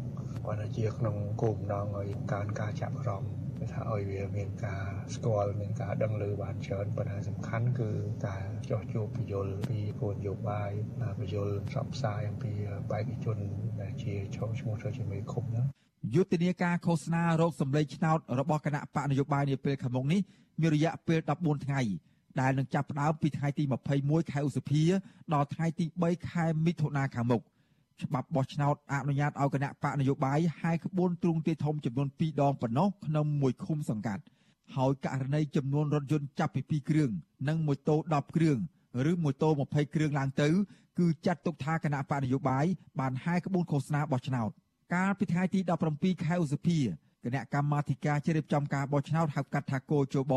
[0.46, 7.90] គាត់ជាក្នុងគោលបំណងឲ្យកើនការចាប់អារម្មណ៍ គឺថាឲ្យវាមានការស្គាល់មានការដឹងឮបានច្រើនប៉ុន្តែសំខាន់គឺ
[8.28, 10.72] ការចោះជួបពយល់ពីគោលនយោបាយ
[11.20, 12.52] ពយល់ផ្សព្វផ្សាយអំពី
[12.92, 13.38] បេក្ខជន
[13.82, 15.66] ដែលជាឈោឈ្មោះទៅជាមេឃុំហ្នឹង
[16.16, 20.22] យុទ្ធនាការឃោសនារោគសម្លេងឆ្នោតរបស់គណៈបកនយោបាយនាពេលខាងមុខនេះ
[20.62, 21.82] មានរយៈពេល14ថ្ងៃ
[22.42, 23.64] ដែលនឹងចាប់ផ្ដើមពីថ្ងៃទី
[23.98, 24.84] 21ខែឧសភា
[25.34, 27.42] ដល់ថ្ងៃទី3ខែមិថុនាខាងមុខ
[28.02, 34.24] ច្បាប់បោះឆ្នោតអនុញ្ញាតឲ្យគណៈបកនយោបាយហែកក្បួនទ្រង់ទ្រាយធំចំនួន2ដងប៉ុណ្ណោះក្នុងមួយឃុំសង្កាត់
[34.76, 37.10] ហើយករណីចំនួនរថយន្តចាប់ពី2គ្រឿង
[37.48, 38.58] និងម៉ូតូ10គ្រឿង
[39.10, 40.50] ឬម៉ូតូ20គ្រឿងឡើងទៅ
[41.00, 42.66] គឺចាត់ទុកថាគណៈបកនយោបាយ
[43.00, 44.50] បានហែកក្បួនឃោសនាបោះឆ្នោត
[44.94, 45.60] កាលពីថ្ងៃទី
[45.92, 46.80] 17ខែឧសភា
[47.24, 50.34] គណៈកម្មាធិការជ្រៀបចំការបោះឆ្នោតហៅកាត់ថាគោជប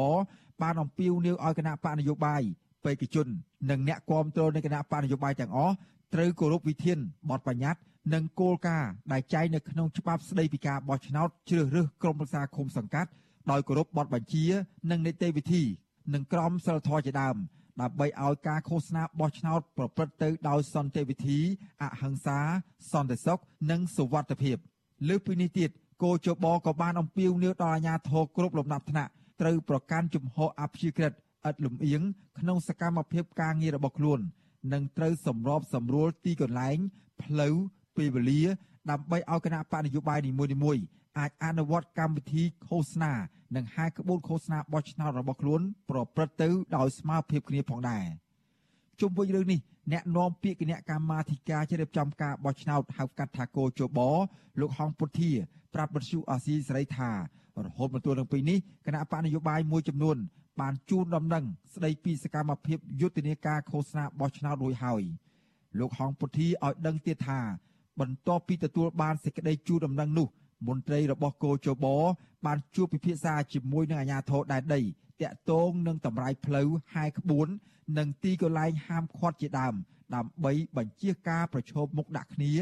[0.62, 2.42] បានអំពាវនាវឲ្យគណៈបកនយោបាយ
[2.84, 3.26] បេក្ខជន
[3.70, 5.74] និងអ្នកគាំទ្រនៃគណៈបកនយោបាយទាំងអស់
[6.16, 6.98] ត្រូវគោរពវិធាន
[7.30, 7.80] បទបញ្ញត្តិ
[8.14, 13.10] និងគោលការណ៍ដែលចែងនៅក្នុងច្បាប់ស្តីពីការបោះឆ្នោតជ្រើសរើសក្រុមប្រឹក្សាឃុំសង្កាត់
[13.50, 14.44] ដោយគោរពបទបញ្ជា
[14.90, 15.62] និងនីតិវិធី
[16.14, 17.36] និងក្រមសីលធម៌ជាដើម
[17.80, 21.38] ដើម្បីឲ្យការឃោសនាបោះឆ្នោតប្រព្រឹត្តទៅដោយសន្តិវិធី
[21.82, 22.38] អហិង្សា
[22.92, 24.56] សន្តិសុខនិងសុវត្ថិភាព
[25.08, 25.70] លើពីនេះទៀត
[26.02, 31.12] គោចបក៏បានអំពាវនាវដល់អាជ្ញាធរគ្រប់លំដាប់ថ្នាក់ត្រូវប្រកាន់ជំហរអព្យាក្រឹត
[31.48, 32.02] ឥតលំអៀង
[32.38, 34.20] ក្នុងសកម្មភាពការងាររបស់ខ្លួន
[34.72, 36.76] និងត្រូវសម្របសម្រួលទីកន្លែង
[37.22, 37.54] ផ្លូវ
[37.96, 38.42] ពេលវេលា
[38.90, 40.32] ដើម្បីឲ្យគណៈបកនយោបាយនី
[40.64, 40.82] មួយៗ
[41.18, 43.12] អាចអនុវត្តកម្មវិធីឃោសនា
[43.56, 48.04] និងហែកក្បួនឃោសនាបោះឆ្នោតរបស់ខ្លួន ប្រព្រឹត្តទៅដោយស្មើភាពគ្នាផងដែរ
[49.00, 49.60] ជុំវិញរឿងនេះ
[49.92, 54.00] អ្នកនាំពាក្យគណៈកម្មាធិការជ្រៀបចំការបោះឆ្នោតហៅកាត់ថាគោជប
[54.60, 55.30] លោកហងពុធា
[55.74, 57.10] ប្រាប់បទសុអាស៊ីសេរីថា
[57.64, 60.16] រហូតមកទល់នឹងពេលនេះគណៈបកនយោបាយមួយចំនួន
[60.60, 65.02] បានជូនដំណឹងស្ដីពីសកម្មភាពយុទ្ធនាការឃោសនាបោះឆ្នោតរួចហើយ
[65.78, 67.40] លោកហងពុទ្ធីឲ្យដឹងទៀតថា
[68.00, 70.28] បន្ទាប់ពីទទួលបានសេចក្តីជូនដំណឹងនោះ
[70.68, 71.86] មន្ត្រីរបស់គោចប
[72.46, 74.82] បានជួបពិភាក្សាជាមួយនឹងអាជ្ញាធរដែនដី
[75.22, 77.48] តាក់ទងនឹងតម្រាយផ្លូវហែក្បួន
[77.98, 79.74] និងទីកន្លែងហាមឃាត់ជាដើម
[80.14, 82.52] ដើម្បីបញ្ជាការប្រឈមមុខដាក់គ្នា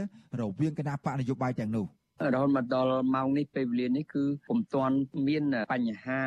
[0.41, 1.87] រវាងគណៈបកនយោបាយទាំងនោះ
[2.23, 4.97] រហូតមកដល់ម៉ោងនេះពេលវេលានេះគឺពុំទាន់
[5.29, 6.21] មានបញ្ហា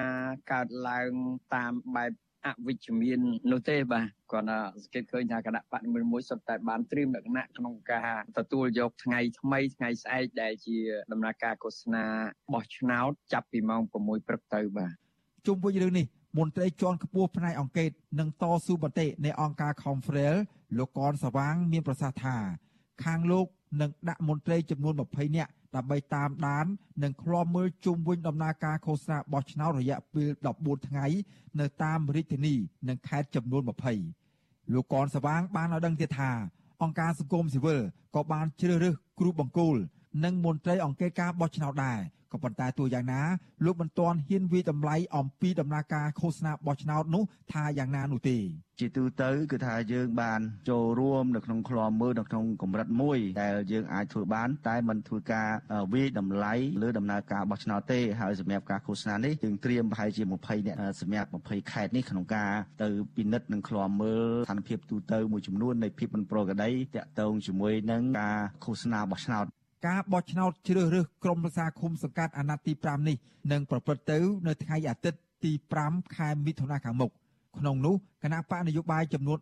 [0.51, 1.11] កើតឡើង
[1.55, 2.11] តាមបែប
[2.45, 3.19] អវិជ្ជមាន
[3.51, 4.47] នោះទេបាទគាត់
[4.83, 10.77] សង្កេតឃើញថាគណៈបកនីមួយៗសុទ្ធតែបានត្រៀមលក្ខណៈក្នុងការទទួលយកថ្ងៃថ្មីថ្ងៃស្អែកដែលជា
[11.11, 12.05] ដំណើរការឃោសនា
[12.53, 14.93] បោះឆ្នោតចាប់ពីម៉ោង6ព្រឹកទៅបាទ
[15.47, 16.05] ជុំវិញរឿងនេះ
[16.37, 20.35] មន្ត្រីជាន់ខ្ពស់ផ្នែកអង្គការនិងតស៊ូមតិនៃអង្គការ Confrel
[20.77, 22.37] លោកកនសវាង មានប្រសាសន៍ថា
[23.03, 23.47] ខាងលោក
[23.81, 26.65] នឹងដាក់មន្ត្រីចំនួន20នាក់ ដើម្បីតាមដាន
[27.03, 31.05] និងឃ្លាំមើលជុំវិញដំណើរការឃោសនាបោះឆ្នោតរយៈពេល14ថ្ងៃ
[31.59, 32.55] នៅតាមរាជធានី
[32.87, 33.61] និងខេត្តចំនួន
[34.17, 36.31] 20លោកកនសវាងបានឲ្យដឹងទៀតថា
[36.83, 37.81] អង្គការសង្គមស៊ីវិល
[38.15, 39.75] ក៏បានជ្រើសរើសគ្រូបង្គោល
[40.23, 41.99] និងមន្ត្រីអង្គការបោះឆ្នោតដែរ
[42.31, 43.21] ក៏ប៉ុន្តែទោះយ៉ាងណា
[43.65, 48.37] លោកមិនទាន់ហ៊ានវាតម្លៃអំពីដំណើរការឃោសនាបោះឆ្នោតនោះថាយ៉ាងណានោះទេ
[48.81, 55.49] ជាទូទៅគឺថាយើងបានចូលរួមនៅក្នុងក្លំមើលនៅក្នុងកម្រិតមួយដែលយើងអាចធ្វើបាន តែមិនធ្វើការ
[55.93, 62.51] វាយតម្លៃលើដំណើរការបោះឆ្នោតទេហើយសម្រាប់ការឃោសនានេះយើងត្រៀមប្រហែលជា20នាក់សម្រាប់20ខេត្តនេះក្នុងការ
[62.83, 69.45] ទៅពិនិត្យនិងក្លំមើលស្ថានភាពទូទៅមួយចំនួននៃភាពមិនប្រក្រតីតាក់ទងជាមួយនឹងការឃោសនាបោះឆ្នោត
[69.85, 73.17] ការបោះឆ្នោតជ្រើសរើសក្រុមប្រឹក្សាឃុំសង្កាត់អាណត្តិទី5នេះ
[73.51, 75.51] នឹងប្រព្រឹត្តទៅនៅថ្ងៃអាទិត្យទី
[75.83, 77.11] 5ខែមិថុនាខាងមុខ
[77.57, 79.37] ក្នុងនោះគណៈបកនយោបាយចំនួន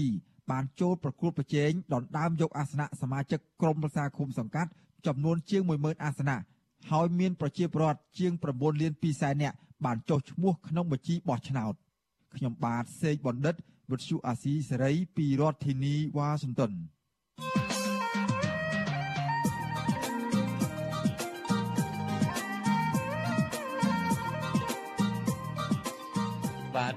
[0.00, 4.70] 17បានចូលប្រគល់ប្រជែងដណ្ដើមយកអាសនៈសមាជិកក្រុមប្រឹក្សាឃុំសង្កាត់
[5.06, 6.38] ចំនួនជាង10000អាសនៈ
[6.90, 11.74] ហើយមានប្រជាពលរដ្ឋជាង9លាន2សែននាក់បានចុះឈ្មោះក្នុងបញ្ជីបោះឆ្នោត
[12.36, 13.54] ខ្ញុំបាទសេកបណ្ឌិត
[13.90, 16.72] វិទ្យុអាស៊ីសេរីពីរដ្ឋធានីវ៉ាស៊ីនតោន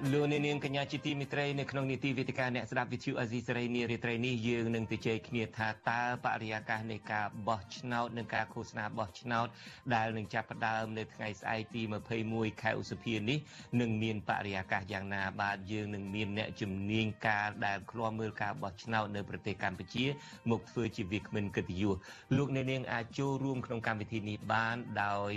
[0.10, 9.48] លោកនាងកញ្ញាជាទីមិត្តរីនៅក្នុងនីតិវិទ្យាអ្នកស្ដាប់វិទ្យុអាស៊ីសេរីនារីត្រីនេះយើងនឹងទៅជែកគ្នាថាតើបរិយាកាសនៃការបោះឆ្នោតនិងការឃោសនាបោះឆ្នោត
[9.96, 11.82] ដែលនឹងចាប់ផ្ដើមនៅថ្ងៃស្អែកទី
[12.22, 13.40] 21ខែឧសភានេះ
[13.82, 20.06] នឹងមានបរិយាកាសយ៉ាងណាបាទយើងនឹងមានអ្នកជំនាញការដែលឃ្លាំមើលការបោះឆ្នោតនៅប្រទេសកម្ពុជា
[20.52, 21.96] មកធ្វើជាវាគ្មិនកិត្តិយស
[22.38, 25.32] លោកអ្នកនាងអាចចូលរួមក្នុងកម្មវិធីនេះបានដោយ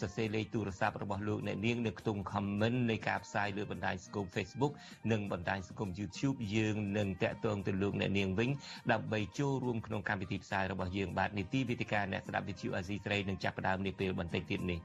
[0.00, 4.72] សរសេរលេខទូរស័ព្ទរបស់លោកអ្នកនាងនៅក្នុង comment នៃការផ្សាយលើបណ្ដាញសង្គម Facebook
[5.12, 8.50] និងបណ្ដាញសង្គម YouTube យើងនឹងតាក់ទងទៅលោកអ្នកនាងវិញ
[8.92, 14.78] ដើម្បីចូលរួមក្នុងកម្មវិធីផ្សាយរបស់យើងបាទនីតិវិទ្យាអ្នកស្ដាប់វិទ្យុអាស៊ីសេរីនឹងចាប់ផ្ដើមនាពេលបន្តិចទៀតនេះ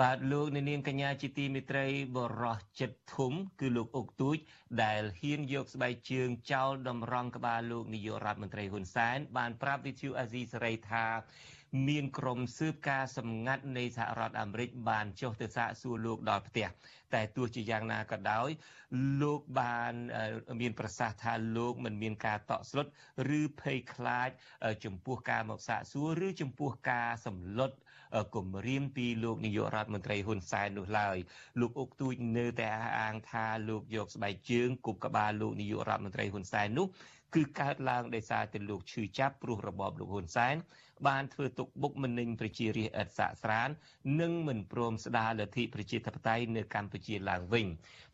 [0.00, 4.36] បាទលោកអ្នកនាងកញ្ញាជាទីមេត្រីបរោះចិត្តធំ គឺលោកអុកទូច
[4.82, 11.06] ដែលហ៊ានយកស្បែកជើងចោលតម្រង់ក្បាលលោកនាយករដ្ឋមន្ត្រីហ៊ុនសែនបានប្រាប់វិទ្យុអាស៊ីសេរីថា
[11.88, 16.68] មានក្រុមស៊ើបការសម្ងាត់នៃសហរដ្ឋអាមេរិកបានចុះទៅសាកសួរលោកដល់ផ្ទះ
[17.14, 18.50] តែទោះជាយ៉ាងណាក៏ដោយ
[19.22, 19.94] លោកបាន
[20.60, 22.86] មានប្រសាសន៍ថាលោកមិនមានការតក់ស្លុត
[23.38, 24.30] ឬភ័យខ្លាច
[24.84, 27.72] ចំពោះការមកសាកសួរឬចំពោះការសម្លុត
[28.34, 31.16] គម្រាមពីលោកនាយករដ្ឋមន្ត្រីហ៊ុនសែននោះឡើយ
[31.60, 36.86] លោកអុកទូចនៅតែអះអាងថាលោកយកស្បែកជើងគប់ក្បាលលោកនាយករដ្ឋមន្ត្រីហ៊ុនសែននោះ
[37.34, 40.56] គឺកើតឡើងដោយសារតែលោកឈឺចាប់ព្រោះរបបលោកហ៊ុនសែន
[41.08, 43.68] បានធ្វើទុកបុកម្នេញប្រជារាស្ត្រឥតសាកស្រាន
[44.20, 47.66] និងមិនព្រមស្ដារលទ្ធិប្រជាធិបតេយ្យនៅកម្ពុជាឡើងវិញ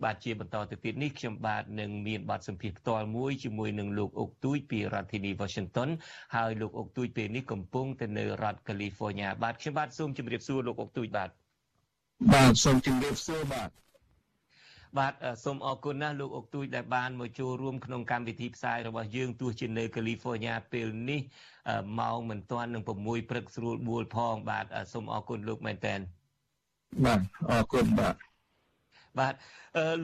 [0.05, 5.89] បាទជាបន្តទៅទៀតនេះខ្ញុំបាទនឹងមានបទសម្ភាសន៍ផ្ទាល់មួយជាមួយនឹងលោកអុកទូចពីរដ្ឋធានី Washington
[6.37, 11.31] ហើយលោកអុកទូចពេលនេះកំពុងទៅនៅរដ្ឋ California បាទខ្ញុំបាទសូមជម្រាបសួរលោកអុកទូចបាទ
[12.35, 13.71] បាទសូមជម្រាបសួរបាទ
[14.97, 15.13] បាទ
[15.45, 21.21] សូមអរគុណណាស់លោកអុកទូចដែលបានមកចូលរួមក្នុងកម្មវិធីផ្សាយរបស់យើងទោះជានៅកាលីហ្វ័រញ៉ាពេលនេះ
[22.01, 25.95] ម៉ោងមិនទាន់នឹង6ព្រឹកស្រួលបួលផង បាទសូមអរគុណលោកមែនតើ
[27.05, 27.21] បាទ
[27.51, 28.15] អរគុណបាទ
[29.19, 29.35] បាទ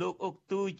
[0.00, 0.70] លោកអុកទូច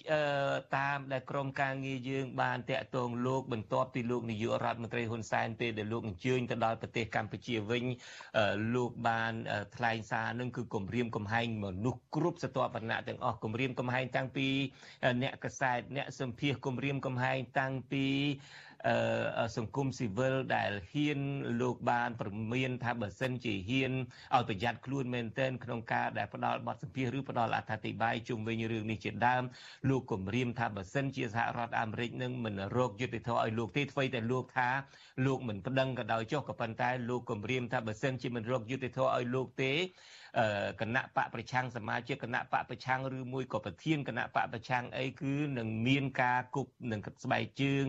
[0.79, 7.85] តាមដែលក្រមការងារយើងបានតាក់ទងលោកបន្ទាប់ពីលោកនាយករដ្ឋមន្ត្រីហ៊ុនសែនពេលដែលលោកអញ្ជើញទៅដល់ប្រទេសកម្ពុជាវិញ
[8.75, 9.33] លោកបាន
[9.77, 14.49] ថ្លែងសារនឹងគឺគម្រាមកំហែងមនុស្សគ្រប់ស្រទាប់វណ្ណៈទាំងអស់គម្រាមកំហែងតាំងពី
[15.23, 18.07] អ្នកកសែតអ្នកសម្ភារគម្រាមកំហែងតាំងពី
[19.57, 21.21] សង្គមស៊ីវិលដែលហ៊ាន
[21.61, 23.93] លោកបានប្រមានថាបើសិនជាហ៊ាន
[24.35, 29.43] ឲ្យប្រយ័ត្នខ្លួនមែនទែនក្នុងការដែលផ្ដាល់បទសម្ភាសឬផ្ដាល់អត្ថាធិប្បាយជុំវិញរឿងនេះជាដើម
[29.89, 34.69] លោកគម្រាមថាបើសិនជាសហរដ្ឋអាមេរិកនឹងមិនរកយុត្តិធម៌ឲ្យលោកទេអ្វីតែលោកថា
[35.27, 39.73] លោកមិនប្តឹងក៏ដោយចុះក៏ប៉ុន្តែលោកគម្រាមថាបើសិនជាមិនរកយុត្តិធម៌ឲ្យលោកទេ
[40.81, 47.85] គណៈបកប្រឆាំងសមាជិកគណៈបកប្រឆាំងឬមួយក៏ប្រធានគណៈបកប្រឆាំងអីគឺនឹងមានការគប់នឹងស្បែកជើង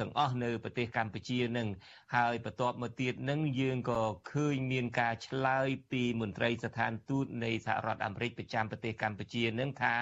[0.00, 1.68] ទាំងអស់នៅប្រទេសកម្ពុជានឹង
[2.16, 4.00] ហើយបន្ទាប់មកទៀតនឹងយើងក៏
[4.32, 9.94] ឃើញមានការឆ្លើយពីមន្ត្រីស្ថានទូតនៃសហរដ្ឋអាមេរិកប្រចាំប្រទេសកម្ពុជានឹងថា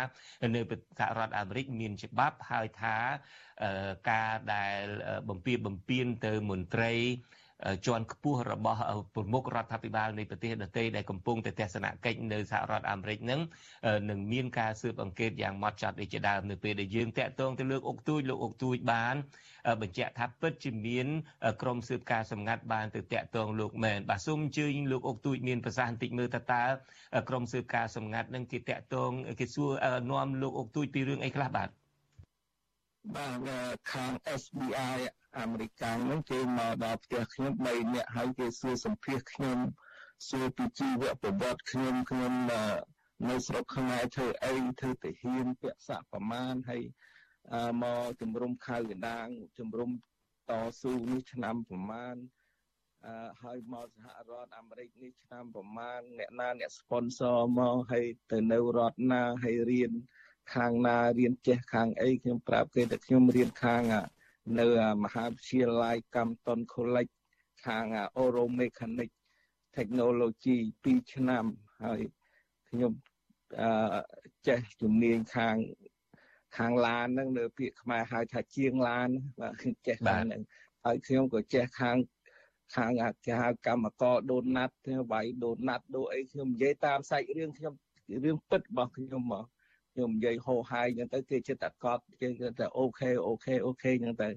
[0.55, 0.61] នៅ
[0.99, 2.97] សហរដ្ឋអាមេរិកមានច្បាប់ហើយថា
[4.11, 4.83] ការដែល
[5.29, 6.93] បំពៀបំពៀនទៅមន្ត្រី
[7.87, 8.81] ជាន់ខ្ពស់របស់
[9.15, 13.41] ប្រមុខរដ្ឋាភិបាលនៃប្រទេសដទៃដែលកំពុងតែទស្សនកិច្ចនៅសហរដ្ឋអាមេរិកនឹង
[14.11, 19.15] នឹងមានការស៊ើបអង្កេតយ៉ាងម៉ត់ចត់ដូចជាដើមនៅពេលដែលយើងតាក់ទងទៅលើកអុកទូចលោកអុកទូចបាន
[19.83, 21.07] បញ្ជាក់ថាពិតជាមាន
[21.63, 26.65] ក្រុមស៊ើបការសម្ងាត់បានទៅតាក់ទងលោកមែនបាទសូមអញ្ជើញលោកអុកទូចមានប្រសាសន៍បន្តិចមើលតើតើ
[27.29, 29.71] ក្រុមស៊ើបការសម្ងាត់នឹងគេតាក់ទងគេសួរ
[30.11, 31.71] នាំលោកអុកទូចពីរឿងអីខ្លះបាទ
[33.15, 33.31] បា
[33.77, 34.99] ទខាង SBI
[35.39, 39.59] អាមេរិកហ្នឹងគេមកដល់ផ្ទះខ្ញុំ3នាក់ហើយគេសួរសម្ភាសខ្ញុំ
[40.29, 42.35] សួរពីជីវប្រវត្តិខ្ញុំខ្ញុំ
[43.29, 46.83] នៅស្រុកខ្មែរធ្វើអីធ្វើទាហានពាក់សាក់ប្រមាណហើយ
[47.83, 49.91] មកជំរុំខៅកណ្ដាងជំរុំ
[50.51, 52.17] តស៊ូនេះឆ្នាំប្រមាណ
[53.07, 59.93] អឺហើយមកសហរដ្ឋអាមេរិកនេះឆ្នាំប្រមាណអ្នកណាអ្នក sponsor មកហើយទៅនៅរដ្ឋណាហើយរៀន
[60.55, 63.83] ខាងណារៀនចេះខាងអីខ្ញុំប្រាប់គេថាខ្ញុំរៀនខាង
[64.61, 64.67] នៅ
[65.05, 67.13] មហាវិទ្យាល័យកម្មតុន College
[67.67, 67.85] ខាង
[68.21, 69.11] Aero Mechanic
[69.77, 71.45] Technology 2ឆ្នាំ
[71.83, 72.01] ហើយ
[72.69, 72.93] ខ្ញុំ
[73.61, 73.71] អឺ
[74.47, 75.57] ចេះជំនាញខាង
[76.57, 79.09] ខាងឡានហ្នឹងនៅពាក្យខ្មែរហៅថាជាងឡាន
[79.41, 79.55] បាទ
[79.87, 80.43] ចេះខាងហ្នឹង
[80.85, 81.97] ហើយខ្ញុំក៏ចេះខាង
[82.77, 82.91] ខាង
[83.27, 84.75] គេហៅកម្មករដូនណាត់
[85.13, 87.75] វាយ donut dough អីខ្ញុំនិយាយតាមសាច់រឿងខ្ញុំ
[88.25, 89.45] រឿងពិតរបស់ខ្ញុំមក
[89.97, 94.31] ខ្ញុំនិយាយហោហាយអញ្ចឹងទៅគេចិត្តតែកត់គេគាត់តែ OK OK OK អញ្ចឹងទៅ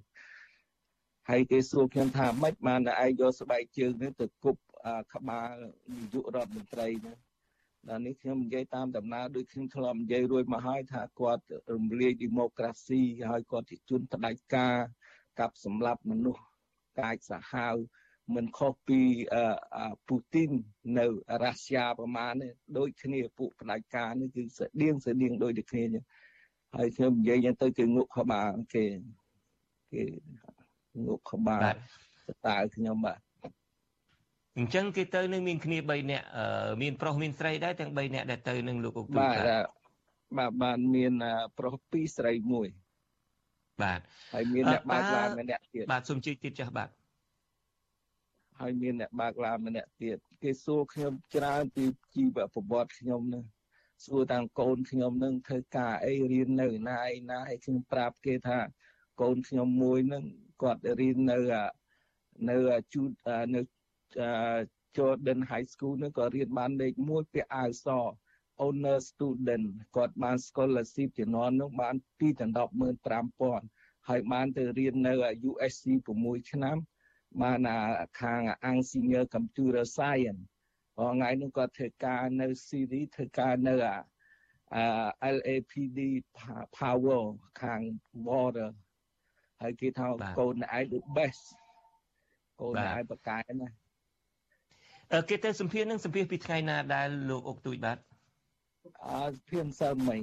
[1.29, 4.61] ហើយគេសួរខ្ញុំថាម៉េចបានតែឯងយកស្បែកជើងនេះទៅគប់
[5.13, 5.53] ក្បាល
[5.93, 7.13] នាយករដ្ឋមន្ត្រីណា
[7.89, 11.43] ដល់នេះខ្ញុំនិយាយតាមដំណើរដូចខ្ញុំធ្លាប់និយាយរួចមកហើយថាគាត់
[11.73, 14.75] រំលាយឌីម៉ូក្រាស៊ីហើយគាត់ជាជនផ្ដាច់ការ
[15.39, 16.43] កាប់សម្លាប់មនុស្ស
[16.99, 17.75] កាចសាហាវ
[18.35, 18.99] មិនខុសពី
[20.07, 20.51] ពូទីន
[20.97, 21.05] នៅ
[21.43, 26.03] រុស្ស៊ីប្រមាណនេះដូចគ្នាពួកផ្ដាច់ការនេះគឺស្តៀងស្តៀងដូចតែគ្នាចឹង
[26.75, 28.85] ហើយខ្ញុំនិយាយចឹងទៅគេងក់ក្បាលគេ
[29.93, 30.03] គេ
[31.07, 31.61] ងក់ក្បាល
[32.47, 33.19] តើខ្ញុំបាទ
[34.57, 36.25] អញ្ចឹងគេទៅនឹងមានគ្នា3នាក់
[36.81, 39.37] មានប្រុសមានស្រីដែរទាំង3នាក់ដែលទៅនឹងលោកអុកទូបាទ
[40.37, 41.13] បាទបានមាន
[41.57, 42.31] ប្រុស2ស្រី
[43.07, 43.99] 1បាទ
[44.33, 46.89] ហើយមានអ្នកបើកឡានម្នាក់ទៀតបាទសូមជឿទៀតចាស់បាទ
[48.59, 53.43] ហើយមានអ្នកបើកឡានម្នាក់ទៀតគេសួរខ្ញុំច្រើនពីជីវប្រវត្តិខ្ញុំហ្នឹង
[54.05, 58.59] សួរតាំងកូនខ្ញុំនឹងធ្វើការអីរៀននៅណាឯណាហើយខ្ញុំប្រាប់គេថា
[59.21, 60.23] កូនខ្ញុំមួយនឹង
[60.61, 61.37] គាត់រៀននៅ
[62.49, 62.57] នៅ
[62.93, 63.01] ជូ
[63.55, 63.61] នៅ
[64.95, 67.87] Jordan High School នឹងក៏រៀនបានលេខ1ពាក់អាវស
[68.65, 72.71] owner student គាត់បាន scholarship ជំនាន់នោះបាន2ដល់
[73.37, 75.13] 15000ហើយបានទៅរៀននៅ
[75.49, 75.85] USC
[76.19, 76.77] 6ឆ្នាំ
[77.41, 77.59] បាន
[78.21, 80.43] ខាង Engineer Computer Science
[80.97, 85.99] ថ្ងៃនេះគាត់ធ្វើការនៅ CD ធ្វើការនៅអា LAPD
[86.79, 87.23] Power
[87.61, 87.79] ខាង
[88.27, 88.69] Water
[89.61, 90.07] ហើយគេថា
[90.39, 91.43] កូនឯង the best
[92.61, 93.69] កូនឯងបកែណា
[95.29, 97.97] គេទៅសម្ភារនឹងសម្ភារពីថ្ងៃណាដែលលោកអុកទូចបាទ
[99.07, 100.21] អើភៀមសិលមិញ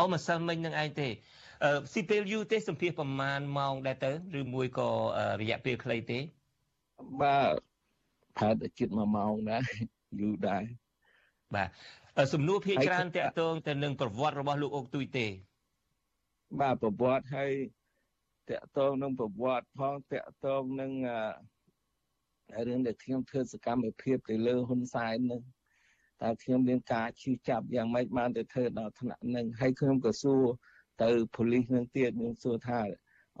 [0.00, 1.08] អូម្សិលមិញនឹងឯងទេ
[1.92, 4.88] ស៊ីពេលយូរទេសម្ភារប្រមាណម៉ោងដែរទៅឬមួយក៏
[5.40, 6.18] រយៈពេលខ្លីទេ
[7.22, 7.54] បាទ
[8.38, 9.62] ផែនតែជិត1ម៉ោងដែរ
[10.20, 10.62] យូរដែរ
[11.54, 11.68] បាទ
[12.34, 15.26] សំណួរភាគច្រើនតកតងទៅនឹងប្រវត្តិរបស់លោកអុកទុយទេ
[16.60, 17.52] បាទប្រវត្តិហើយ
[18.50, 20.92] តកតងនឹងប្រវត្តិផងតកតងនឹង
[22.68, 25.42] រឿងដែលខ្ញុំធ្វើសកម្មភាពទៅលើហ៊ុនសែននឹង
[26.22, 30.42] តើខ្ញុំមានការឈឺចាប់យ៉ាងម៉េចបានទៅធ្វើដល់ថ្នាក់នឹងហើយខ្ញុំក៏សួរ
[31.02, 32.80] ទៅប៉ូលីសនឹងទៀតខ្ញុំសួរថា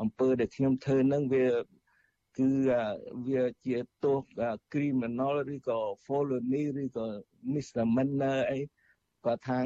[0.00, 1.46] អំពើដែលខ្ញុំធ្វើនឹងវា
[2.38, 2.50] គឺ
[3.28, 4.18] វាជាទោស
[4.72, 7.06] criminal ឬក៏ felony ឬក៏
[7.52, 8.60] misdemeanor អី
[9.24, 9.60] គាត់ថា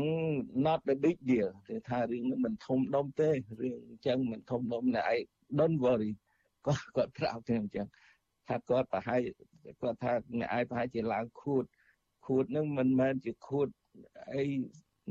[0.67, 5.23] not the big deal គេថារឿងនេះមិនធំដុំទេរឿងអញ្ចឹងមិនធំដុំអ្នកឯង
[5.59, 6.13] don't worry
[6.67, 7.87] គាត់គាត់ប្រាប់ខ្ញុំអញ្ចឹង
[8.49, 9.21] ថាគាត់ប្រហែល
[9.83, 11.65] គាត់ថាអ្នកឯងប្រហែលជាឡើងខួត
[12.27, 13.69] ខួតនឹងមិនមែនជាខួត
[14.35, 14.45] អី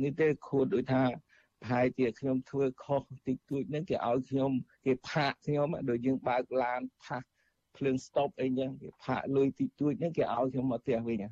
[0.03, 1.30] នេះទេខួតដូចថាប្រ
[1.70, 4.51] ហែលជាខ្ញុំធ្វើខុសតិចតួចហ្នឹងគេឲ្យខ្ញុំ
[4.86, 7.24] គេផាកខ្ញុំដូចយើងបើកឡានផាស
[7.78, 11.24] ភ្លើង stop អីចឹងគេផាកលុយតិចតួចហ្នឹងគេឲ្យខ្ញុំមកផ្ទះវិញ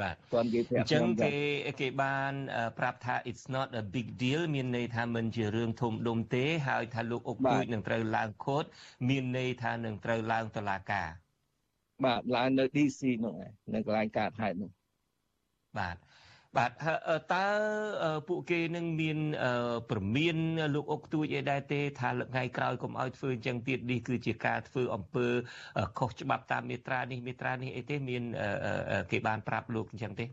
[0.00, 1.34] បាទគាត់និយាយប្រាប់ខ្ញុំអញ្ចឹងគេ
[1.80, 2.32] គេបាន
[2.78, 8.64] ប្រាប់ថា it's not a big deal មានន័យថាមិនជារឿងធំដុំទេហើយថាលោកអុកទួយនឹងត្រូវឡើងខូត
[9.08, 11.08] មានន័យថានឹងត្រូវឡើងតុលាការ
[12.04, 13.34] បាទឡើងនៅ DC នោះ
[13.74, 14.70] នៅកន្លែងកើតហេតុនោះ
[15.78, 15.96] បាទ
[16.56, 16.72] បាទ
[17.32, 17.44] តើ
[18.28, 19.18] ពួកគេនឹងមាន
[19.90, 20.36] ប្រមាន
[20.74, 25.26] លោកអុកទួយអីដែរទេថាថ្ងៃក្រោយកុំឲ្យធ្វើអញ្ចឹងទៀតនេះគឺជាការធ្វើអំពើ
[25.98, 28.22] ខុសច្បាប់តាមមាត្រានេះមាត្រានេះអីទេមាន
[29.10, 30.26] គេបានប្រាប់លោកអញ្ចឹងទេ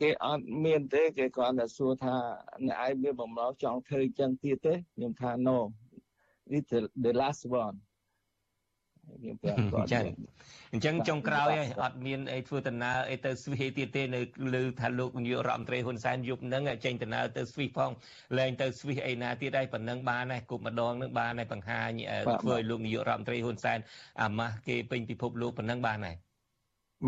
[0.00, 2.14] គេអត់មានទេគេគ្រាន់តែសួរថា
[2.66, 5.58] អ្នកឯងមានបំណងចង់ធ្វើអញ្ចឹងទៀតទេខ្ញុំថា no
[6.50, 6.64] this
[7.04, 7.76] the last one
[9.06, 10.04] ខ្ញុំប្រាប់គាត់ចឹង
[10.72, 14.20] អញ្ចឹងចុងក្រោយហើយអត់មានអីធ្វើដំណើរអីទៅស្វីសអីទៀតទេនៅ
[14.54, 17.90] លើថាលោកនាយករដ្ឋមន្ត្រីហ៊ុនសែនយប់ហ្នឹងចេញដំណើរទៅស្វីសផង
[18.38, 21.90] លែងទៅស្វីសអីណាទៀតហើយប៉ុណ្ណឹងបានហើយគប់ម្ដងហ្នឹងបានហើយបង្ហាញ
[22.42, 23.78] ធ្វើឲ្យលោកនាយករដ្ឋមន្ត្រីហ៊ុនសែន
[24.22, 26.16] អាម៉ាស់គេពេញពិភពលោកប៉ុណ្ណឹងបានហើយ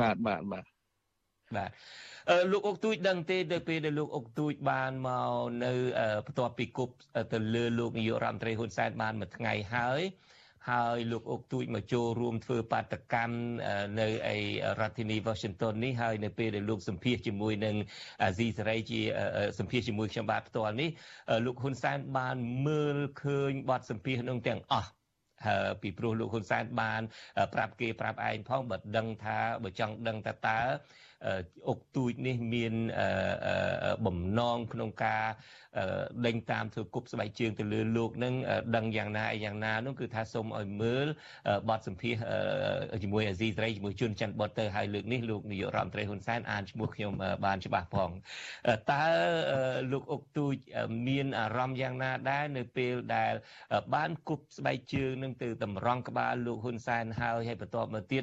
[0.00, 0.64] បាទបាទបាទ
[1.56, 1.70] បាទ
[2.52, 5.32] លោកអុកទូចដឹងទេនៅពេលដែលលោកអុកទូចបានមក
[5.64, 5.72] នៅ
[6.26, 6.94] បន្ទាប់ពីគប់
[7.32, 10.02] ទៅលើលោកនាយករដ្ឋមន្ត្រីហ៊ុនសែនបានមួយថ្ងៃហើយ
[10.70, 13.36] ហើយលោកអុកទូចមកចូលរួមធ្វើបាតកម្ម
[14.00, 14.36] នៅឯ
[14.80, 17.76] រដ្ឋធានី Washington នេះហើយនៅពេលដែលលោកសម្ភាសជាមួយនឹង
[18.22, 19.00] អាស៊ីសេរីជា
[19.58, 20.88] សម្ភាសជាមួយខ្ញុំបាទផ្ទាល់នេះ
[21.46, 24.90] លោកហ៊ុនសែនបានមើលឃើញបទសម្ភាសនោះទាំងអស់
[25.82, 27.02] ពីព្រោះលោកហ៊ុនសែនបាន
[27.54, 30.60] ប្រាប់គេប្រាប់ឯងផងបើដឹងថាបើចង់ដឹងថាតើ
[31.68, 32.74] អុកទូចនេះមាន
[34.06, 35.24] បំណងក្នុងការ
[36.26, 38.34] ដេញតាមធ្វើគប់ស្បែកជើងទៅលើលោកនឹង
[38.76, 41.06] ដឹងយ៉ាងណាយ៉ាងណានោះគឺថាសូមឲ្យមើល
[41.68, 42.14] បទសម្ភាស
[43.02, 47.12] ជាមួយអាស៊ីសេរីជាមួយជនច័ន្ទបុតទៅហើយលើកនេះលោកនាយករដ្ឋមន្ត្រីហ៊ុនសែនអានឈ្មោះខ្ញុំ
[47.44, 48.10] បានច្បាស់ផង
[48.92, 49.04] តើ
[49.92, 50.54] លោកអុកទូច
[51.08, 53.32] មានអារម្មណ៍យ៉ាងណាដែរនៅពេលដែល
[53.94, 58.22] បានគប់ស្បែកជើងនឹងទៅតម្រង់ក្បាលលោកហ៊ុនសែនហើយហើយបន្ទាប់មកទៀត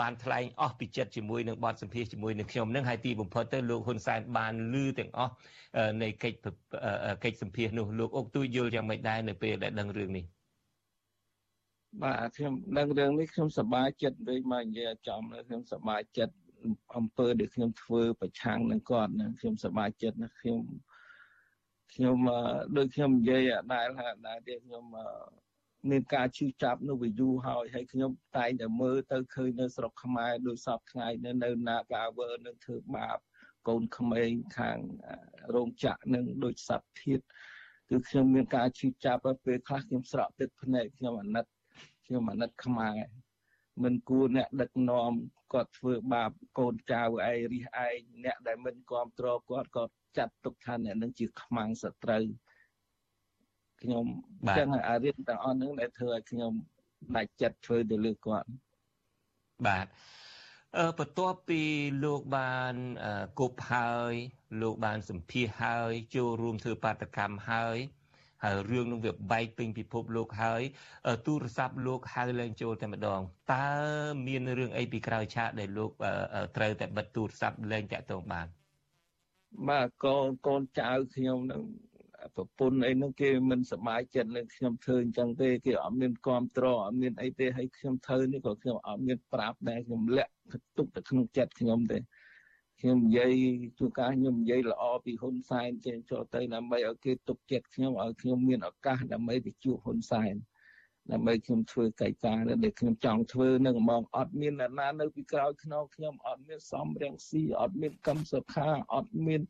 [0.00, 5.32] បានថ្លែងអស់ពីចិត្តជាមួយនឹងបទសម្ភាសជាមួយនឹងខ្ញុំនឹងហើយទីបំផុតទៅលោកហ៊ុនសែនបានលឺទាំងអស់
[6.02, 6.38] នៃកិច្ច
[7.24, 10.24] កិច្ចសម្ភាសនោះលោកអុកទួយយល់យ៉ាងម៉េចដែរនៅពេលដែលដឹងរឿងនេះ
[12.02, 16.34] បាទខ្ញុំដឹងរឿងនេះខ្ញុំសប្បាយចិត្តវិញមកនិយាយចំខ្ញុំសប្បាយចិត្ត
[16.96, 20.60] អំពើដែលខ្ញុំធ្វើប្រឆាំងនឹងគាត់នឹងខ្ញុំសប្បាយចិត្តណាខ្ញុំ
[21.94, 22.16] ខ្ញុំ
[22.76, 24.84] ដូចខ្ញុំនិយាយដែរថាដែរទៀតខ្ញុំ
[25.90, 33.18] មានការឈឺចាប់នៅវាយូរហើយហើយខ្ញុំតែងតែមើលទៅឃើញនៅស្រុកខ្មែរដោយសពថ្ងៃនៅនៅណាកាវើនឹងធ្វើបាប
[33.68, 34.78] កូនក្មេងខាង
[35.54, 37.20] រោងចក្រនឹងដូចសត្វធាត
[37.90, 41.46] គឺខ្ញុំមានការឈឺចាប់ពេលខ្លះខ្ញុំស្រក់ទឹកភ្នែកខ្ញុំអាណិត
[42.06, 42.98] ខ្ញុំអាណិតខ្មែរ
[43.82, 45.12] មិនគួរអ្នកដឹកនាំ
[45.52, 49.84] គាត់ធ្វើបាបកូនចៅឯងរិះឯងអ្នកដែលមិនគ្រប់គ្រងគាត់ក៏
[50.18, 52.24] ចាត់ទុកថាអ្នកនឹងជាខ្មាំងសត្រូវ
[53.84, 54.06] ខ្ញុំ
[54.42, 56.52] អញ្ចឹងអារៀនទាំងអស់ហ្នឹងដែលធ្វើឲ្យខ្ញុំ
[57.16, 58.48] ដាច់ចិត្តធ្វើទៅលើគាត់
[59.66, 59.86] បាទ
[60.78, 61.62] អឺបន្ទាប់ពី
[62.04, 62.74] លោកបាន
[63.40, 64.12] គប់ហើយ
[64.62, 67.78] លោកបានសម្ភាសហើយចូលរួមធ្វើបាតកម្មហើយ
[68.44, 70.62] ហើយរឿងនឹងវាបែកពេញពិភពលោកហើយ
[71.26, 73.20] ទូរស័ព្ទលោកហៅឡើងចូលតែម្ដង
[73.54, 73.70] តើ
[74.26, 75.90] មានរឿងអីពីក្រោយឆាកដែលលោក
[76.56, 78.46] ត្រូវតែបិទទូរស័ព្ទលែងតាក់ទងបាន
[79.68, 81.62] បាទកូនកូនចៅខ្ញុំនឹង
[82.36, 90.32] ប្រពន្ធអីហ្នឹងគេមិនសប្បាយចិត្តនឹងខ្ញុំធ្វើអញ្ចឹងទេគេអត់មានគ្រប់ត្រអត់មានអីទេហើយខ្ញុំធ្វើនេះក៏ខ្ញុំអត់មានប្រាប់ដែរខ្ញុំលាក់
[90.76, 91.98] ទុកទៅក្នុងចិត្តខ្ញុំទេ
[92.80, 93.32] ខ្ញុំនិយាយ
[93.78, 100.34] ជួនកាលខ្ញុំនិយាយល្អពីហ៊ុនសែនចេញចូលទៅដើម្បីឲ្យគេទុកចិត្តខ្ញុំឲ្យខ្ញុំមានឱកាសដើម្បីទៅជួបហ៊ុនសែន
[101.12, 109.40] ដើម្បីខ្ញុំធ្វើកិច្ចការដែលខ្ញុំចង់ធ្វើនឹងហ្មងអត់មានអ្នកណានៅពីក្រោយខ្នងខ្ញុំអត់មានសំរងស៊ីអត់មានកម្មសុខាអត់មាន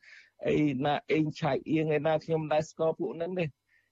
[0.46, 3.44] អីណាអេងឆៃអៀងឯណាខ្ញុំមិនដែលស្គាល់ពួកហ្នឹងទេ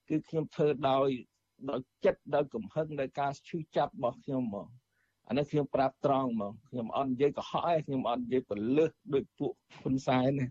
[0.09, 1.07] គឺខ្ញុំធ្វើដោយ
[1.69, 4.67] ដោយចិត្តដោយកំហឹងដោយការឈឺចាប់របស់ខ្ញុំហ្មង
[5.27, 10.45] អានេះខ្ញុំប្រាប់ត្រង់ហ្មងខ្ញុំអត់និយាយកុហកទេខ្ញុំអត់និយាយពលឹះដូចពួកហ៊ុនសែនទេ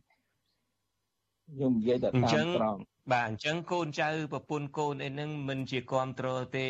[1.53, 6.67] ខ្ញុំនិយាយតែតាមត្រង់ បាទអញ្ចឹងកូនចៅប្រពន្ធកូនអីហ្នឹងមិនជាគ្រប់គ្រងទេ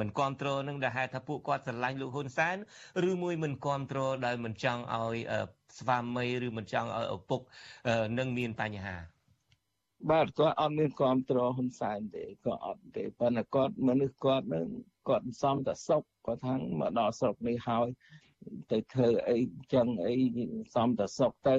[0.00, 2.56] មិនគ្រប់គ្រងនឹងដែលហេតុថាពួកគាត់ស្រឡាញ់លោកហ៊ុនសែន
[3.10, 5.16] ឬមួយមិនគ្រប់គ្រងដោយមិនចង់ឲ្យ
[5.78, 7.40] ស្វាមីឬមិនចង់ឲ្យឪពុក
[8.18, 8.96] នឹងមានបញ្ហា
[10.10, 14.66] បាទគាត់អត់មានគ្រប់គ្រងហ៊ុនសែនទេគាត់អត់ទេប៉ុន្តែគាត់មនុស្សគាត់នឹង
[15.08, 17.86] គាត់សំតែសុកគាត់ថាមកដល់ស្រុកនេះហើយ
[18.72, 19.38] ទៅធ្វើអី
[19.74, 20.14] ចឹងអី
[20.74, 21.56] សំតែសុកទៅ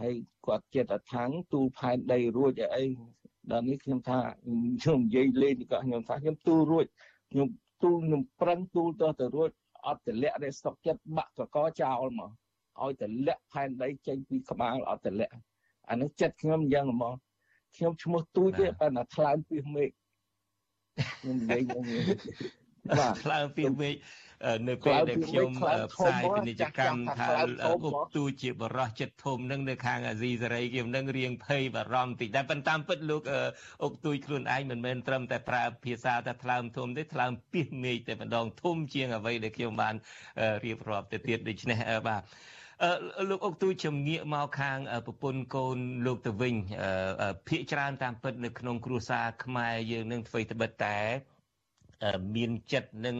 [0.00, 0.14] ហើយ
[0.46, 2.84] គាត់ចិត្តថាងទូលផែនដីរួចអី
[3.52, 6.86] ដល់នេះខ្ញុំថាខ្ញុំនិយាយលេងក៏ខ្ញុំថាខ្ញុំទូលរួច
[7.30, 7.48] ខ្ញុំ
[7.82, 9.50] ទូលខ្ញុំប្រឹងទូលទៅទៅរួច
[9.86, 12.30] អត់ទម្លាក់ទេស្តុកចិត្តបាក់កកចោលមក
[12.82, 15.34] ឲ្យទម្លាក់ផែនដីចេញពីក្បាលអត់ទម្លាក់
[15.88, 17.14] អានេះចិត្តខ្ញុំយ៉ាងហ្មង
[17.76, 19.90] ខ្ញុំឈ្មោះទូចទេប៉ុន្តែថ្លើមពីមេឃ
[21.18, 22.02] ខ្ញុំនិយាយយ៉ាងនេះ
[22.98, 23.94] បាទថ្លើមពីមេឃ
[24.68, 25.50] នៅពេលដែលខ្ញុំ
[25.94, 27.26] ផ្សាយពាណិជ្ជកម្មថា
[27.66, 33.22] អុកទូជាបរោះចិត្តធំនឹងនៅខាងអាស៊ីសេរីខ្ញុំនឹងរៀងភ័យបារម្ភតិចតែប៉ុន្តែពិតលោក
[33.84, 39.94] អុកទូខ្លួនឯងមិនមែនត្រឹមតែប្រើភាសាតែថ្លើមធំទេថ្លើមពីមេឃតែម្ដងធំជាងអ្វីដែលខ្ញុំបាន
[40.64, 41.78] រៀបរាប់ទៅទៀតដូច្នេះ
[42.08, 42.22] បាទ
[43.30, 46.54] លោកអុកទូជំងាកមកខាងប្រពន្ធកូនលោកទៅវិញ
[47.48, 50.98] ភាកច្រើនតាមពិតនៅក្នុងគ្រួសារខ្មែរយើងនឹងធ្វើត្បិតតែ
[52.36, 53.16] មានចិត្តនិង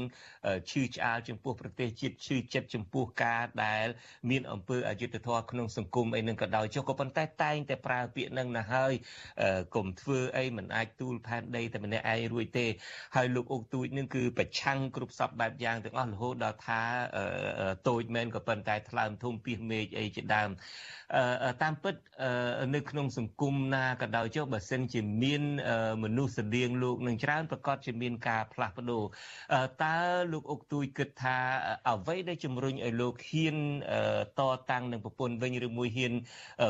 [0.71, 3.87] ឈឺឆ្អាលចំពោះប្រទេសជាតិឈឺចិត្តចំពោះការដែល
[4.31, 8.93] មានអំពើអយុត្តិធម៌ក្នុងសង្គមអីនឹងក៏ដោយចុះក៏ប៉ុន្តែតែងតែប្រើពាក្យនឹងណាហើយ
[9.77, 12.67] កុំធ្វើអីមិនអាចទូលផែនដីតែម្នាក់ឯងរួចទេ
[13.17, 16.81] ហើយលោកអុកទូចនឹងគឺប្រឆាំងគ្រប់សពបែបយ៉ាងទាំងអស់រហូតដល់ថា
[17.89, 20.51] តូចមែនក៏ប៉ុន្តែថ្លើមធំពីមេឃអីជាដើម
[21.63, 21.95] តាមពិត
[22.75, 25.43] នៅក្នុងសង្គមណាក៏ដោយចុះបើសិនជាមាន
[26.05, 29.03] មនុស្សស្តៀងលោកនឹងច្រើនប្រកាសជាមានការផ្លាស់ប្ដូរ
[29.85, 29.97] តើ
[30.33, 31.37] លោកអុកទួយគិតថា
[31.91, 33.57] អ្វីដែលជំរុញឲ្យលោកហ៊ាន
[34.41, 36.13] តតាំងនឹងប្រពន្ធវិញឬមួយហ៊ាន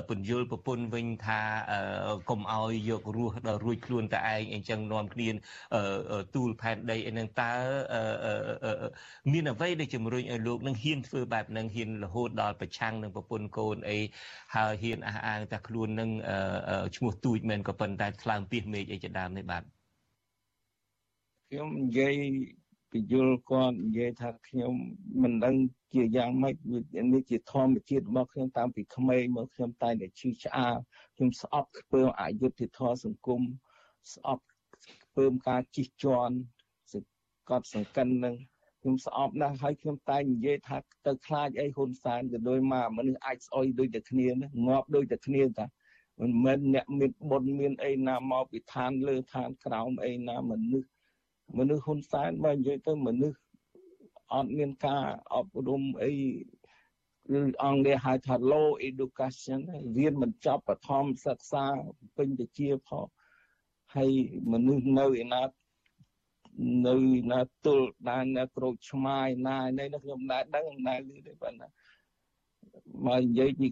[0.09, 1.41] ពន្យល់ប្រពន្ធវិញថា
[2.30, 5.28] កុំឲ្យយករស់ដល់រួចខ្លួនតែឯងអញ្ចឹងនាំគ្នា
[6.34, 7.53] ទូលផែនដីអីនឹងតើ
[9.32, 13.99] មានអ្វីដែលជំរុញឲ្យលោកនឹងហ៊ានធ្វើបែបហ្នឹងហ៊ានរហូតដល់ប្រឆាំងនឹងប្រពន្ធកូនអី
[14.55, 16.11] ហើយហ៊ានអះអាងថាខ្លួននឹង
[16.97, 19.62] ឈ្មោះទូចមែនក៏ប៉ុន្តែថ្លើមពីសមេឃអីជាដើមនេះបាទ
[21.49, 22.14] ខ្ញុំនិយាយ
[22.93, 24.72] ពយល់គាត់និយាយថាខ្ញុំ
[25.22, 25.55] មិនដឹង
[25.95, 26.55] ជាយ៉ាងម៉េច
[27.12, 30.76] នេះជាធម្មជាតិរបស់ខ្ញុំតាំងពីក្មេងមកខ្ញុំតែតែឈឺឆ្អាល
[31.16, 33.41] ខ្ញុំស្អប់ខ្ពើមអយុត្តិធម៌សង្គម
[34.14, 34.45] ស្អប់
[35.05, 36.35] ខ្ពើមការជិះជាន់
[37.51, 38.35] កត់សង្កិននឹង
[38.81, 44.28] ខ្ញុំស្អប់ណាស់ហើយខ្ញុំតែនិយាយថាទៅខ្លាចអីហ៊ុនសែនក៏ដោយមកមនុស្សអាចស្អុយដូចតែគ្នា
[44.66, 45.66] ងាប់ដូចតែគ្នាតា
[46.20, 50.89] មិនមែនអ្នកមានបុណ្យមានអីណាមកពីឋានលើឋានក្រោមអីណាមនុស្ស
[51.59, 53.39] មនុស្សហ៊ុនសែនបើនិយាយទៅមនុស្ស
[54.35, 55.05] អត់មានការ
[55.35, 56.12] អប់រំអី
[57.39, 59.61] ឬអង់គ្លេសហៅថា low education
[59.97, 61.64] រៀនមិនចប់បឋមសិក្សា
[62.16, 63.07] ពេញទៅជាផង
[63.95, 64.11] ហើយ
[64.53, 65.43] មនុស្សនៅឯណា
[66.86, 66.96] នៅ
[67.32, 71.68] ណាទល់ដែរណាក្រូចឆ្មាយណានេះខ្ញុំដែរដឹងដែរឮទេប៉ុណ្ណា
[73.07, 73.68] មកនិយាយពី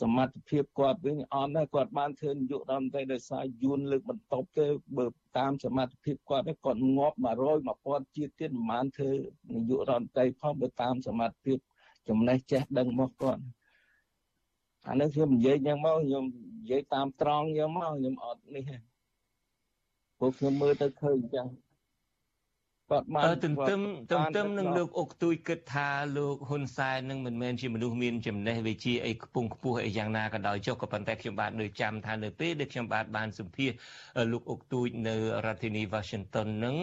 [0.00, 4.66] សមត្ថភាពគាត់វិញអត់ដែរគាត់បានធ្វើនាយករដ្ឋមន្ត្រីដោយសារយួនលើកបន្ទប់ទេ
[4.96, 5.06] បើ
[5.38, 7.26] តាមសមត្ថភាពគាត់គាត់ងាប់100
[7.66, 9.10] 1000ជាតិទៀតមិនបានធ្វើ
[9.52, 11.58] នាយករដ្ឋមន្ត្រីផងបើតាមសមត្ថភាព
[12.08, 13.42] ចំណេះចេះដឹងរបស់គាត់
[14.88, 16.24] អានេះខ្ញុំនិយាយយ៉ាងមកខ្ញុំ
[16.60, 18.76] និយាយតាមត្រង់យ៉ាងមកខ្ញុំអត់នេះទេ
[20.18, 21.46] ពួកខ្ញុំមើលទៅឃើញអញ្ចឹង
[22.90, 23.80] គាត់បានទន្ទឹម
[24.12, 33.70] ទន្ទឹមនឹងលោកអុកទួយគិតថាលោកហ៊ុនសែននឹងមិនមែនជាមនុស្សមានចំណេះវិជ្ជាអីខ្ពង់ខ្ពស់អីយ៉ាងណាក៏ដោយចុះក៏ប៉ុន្តែខ្ញុំបាទនៅចាំថានៅពេលដែលខ្ញុំបាទបានសម្ភាស
[34.32, 35.16] លោកអុកទួយនៅ
[35.46, 36.76] រដ្ឋធានី Washington នឹង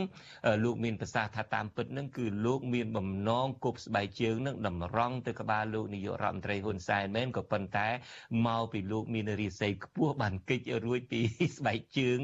[0.63, 7.87] លោកមានប្រសាសន៍ថាតាមពិតនឹងគឺលោកមានបំណងគប់ស្បែកជើងនឹងតម្រង់ទៅក្បាលលោកនាយករដ្ឋមន្ត្រីហ៊ុនសែនមែនក៏ប៉ុន្តែ
[8.47, 11.21] មកពីលោកមានរាសីខ្ពស់បានកិច្ចរួចពី
[11.57, 12.19] ស្បែកជើង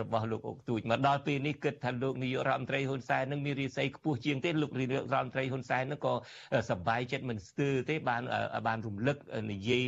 [0.00, 6.14] របស់លោកអុកទួយមកដល់ពេលនេះគិតថាលោកនាយករដ្ឋមន្ត្រីហ៊ុនសែននឹងមានរាសីខ្ពស់ជាងទេលោករដ្ឋមន្ត្រីហ៊ុនសែននឹងក៏
[6.70, 8.22] សប្បាយចិត្តមិនស្ទើរទេបាន
[8.66, 9.16] បានរំលឹក
[9.52, 9.82] និយាយ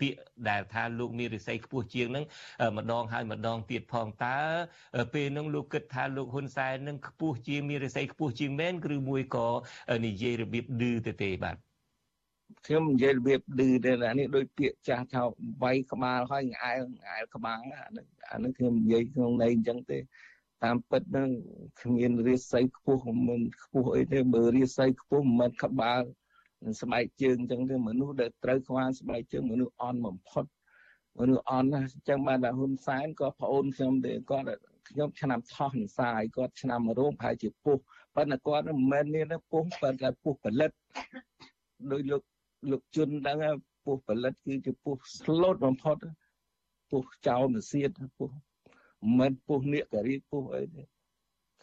[0.00, 2.24] ពាក្យដែលថាលោកមានរាសីខ្ពស់ជាងនឹង
[2.78, 4.38] ម្ដងហើយម្ដងទៀតផងតើ
[5.14, 9.48] ពេលនឹងលោកគិតថាលោកហ៊ុនសែននឹងខ្ពស់ជាងមានរាសីខ្ពស់ជាងមែនឬមួយក៏
[10.06, 11.56] និយាយរបៀបឌឺទៅទេបាទ
[12.66, 15.22] ខ្ញុំនិយាយរបៀបឌឺទេអានេះដូចពាក្យចាស់ថា
[15.62, 19.98] វាយក្បាលហើយងែលងែលក្បាលអានេះអានេះខ្ញុំនិយាយក្នុងន័យអញ្ចឹងទេ
[20.64, 21.30] តាមពិតហ្នឹង
[21.80, 26.02] គ្មានរាសីខ្ពស់មិនខ្ពស់អីទេបើរាសីខ្ពស់មិនមែនក្បាល
[26.82, 30.44] ស្បែកជើងអញ្ចឹងទេមនុស្សដែលត្រូវខ្វានស្បែកជើងមនុស្សអន់បំផុត
[31.18, 34.46] មនុស្សអន់ណាស់អញ្ចឹងបានតែហ៊ុនសែនក៏ប្អូនខ្ញុំទេគាត់
[34.88, 37.76] ខ្ញុំឆ្នាំថោះនិសាយគាត់ឆ្នាំរោងប្រហែលជាពុះ
[38.14, 40.70] ប៉ុន្តែគាត់មិនមែនមានពុះប៉ុន្តែពុះផលិត
[41.90, 42.22] ដោយលោក
[42.70, 43.38] លោកជុនដឹង
[43.84, 45.96] ពុះផលិតគឺជាពុះស្លូតបំផុត
[46.90, 48.30] ពុះចោលមសៀតពុះ
[49.18, 50.84] មិនពុះនាគការីពុះអីទេ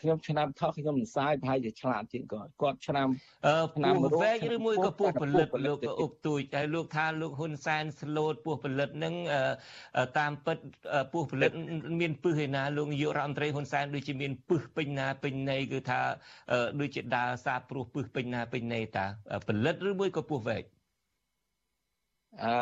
[0.02, 3.08] ខ្ញុំឆ្នាំថោះខ្ញុំមិនសាយប្រហែលជាឆ្លាតជាងគាត់គាត់ឆ្នាំ
[3.48, 9.14] អឺឆ្នាំវែកឬមួយក៏ពោះផលិតលោកអុកទួយតែលោកថាលោកហ៊ុនសែនស្លូតពោះផលិតនឹង
[10.20, 10.58] តាមពិត
[11.14, 11.52] ពោះផលិត
[12.02, 16.00] មានពឹសឯណាលោកនាយករដ្ឋមន្ត្រីហ៊ុនសែនដូចជាមានពឹសពេញណាពេញណីគឺថា
[16.80, 19.06] ដូចជាដើរសាព្រោះពឹសពេញណាពេញណីតា
[19.48, 20.64] ផលិតឬមួយក៏ពោះវែក
[22.44, 22.54] អឺ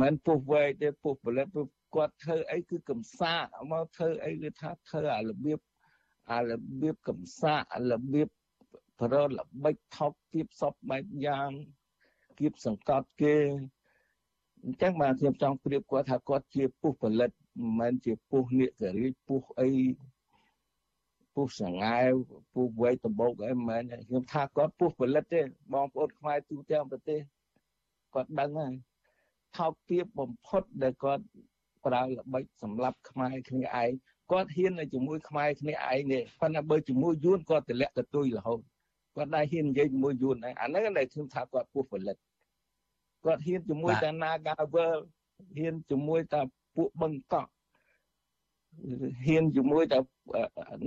[0.00, 1.46] មិនពោះវែកទេពោះផលិត
[1.94, 5.60] គាត់ធ្វើអីគឺកំសាកមកធ្វើអីគឺថាធ្វើអារបៀប
[6.32, 8.28] អារបៀបកំសាកអារបៀប
[9.00, 11.50] ប្រល្បិចថោកគៀបសពបែបយ៉ាង
[12.38, 13.36] គៀបសង្កត់គេ
[14.64, 19.70] អញ្ចឹងបាទខ្ញុំចង់ប្រៀបគាត់ថាគាត់ជាពុះផលិតមិនមែនជាពុះនាគរាជពុះអី
[21.34, 22.00] ពុះសង្ហែ
[22.54, 25.40] ពុះវ័យដំបូកអីមិនមែនខ្ញុំថាគាត់ពុះផលិតទេ
[25.72, 27.20] បងប្អូនខ្មែរទូទាំងប្រទេស
[28.14, 28.72] គាត់ដឹងហើយ
[29.56, 31.24] ថោកទាបបំផុតដែលគាត់
[31.88, 33.90] ប្រើល្បិចសម្រាប់ខ្មែរគ្នាឯង
[34.30, 38.60] គាត់ហ៊ាននៅជាមួយខ្មែរគ្នាឯងនេះប៉ុន្តែបើជាមួយយួនគាត់ទម្លាក់កតុយរហូត
[39.16, 42.16] គាត់ដែរហ៊ាននិយាយជាមួយយួនដែរអាហ្នឹងដែលខ្ញុំថាគាត់ពោះផលិត
[43.24, 44.98] គាត់ហ៊ានជាមួយតា Nagavel
[45.58, 46.40] ហ៊ានជាមួយតា
[46.76, 47.50] ពួកបឹងកក់
[49.26, 49.98] ហ៊ានជាមួយតា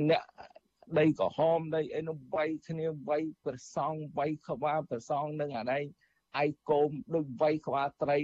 [0.10, 0.24] អ្នក
[1.00, 5.84] ដីក្រហមដីអីនោះវាយគ្នាវាយប្រសងវាយក្បាលប្រសងនឹងអានេះ
[6.44, 8.18] ឯកោមដូចវាយក្បាលត្រី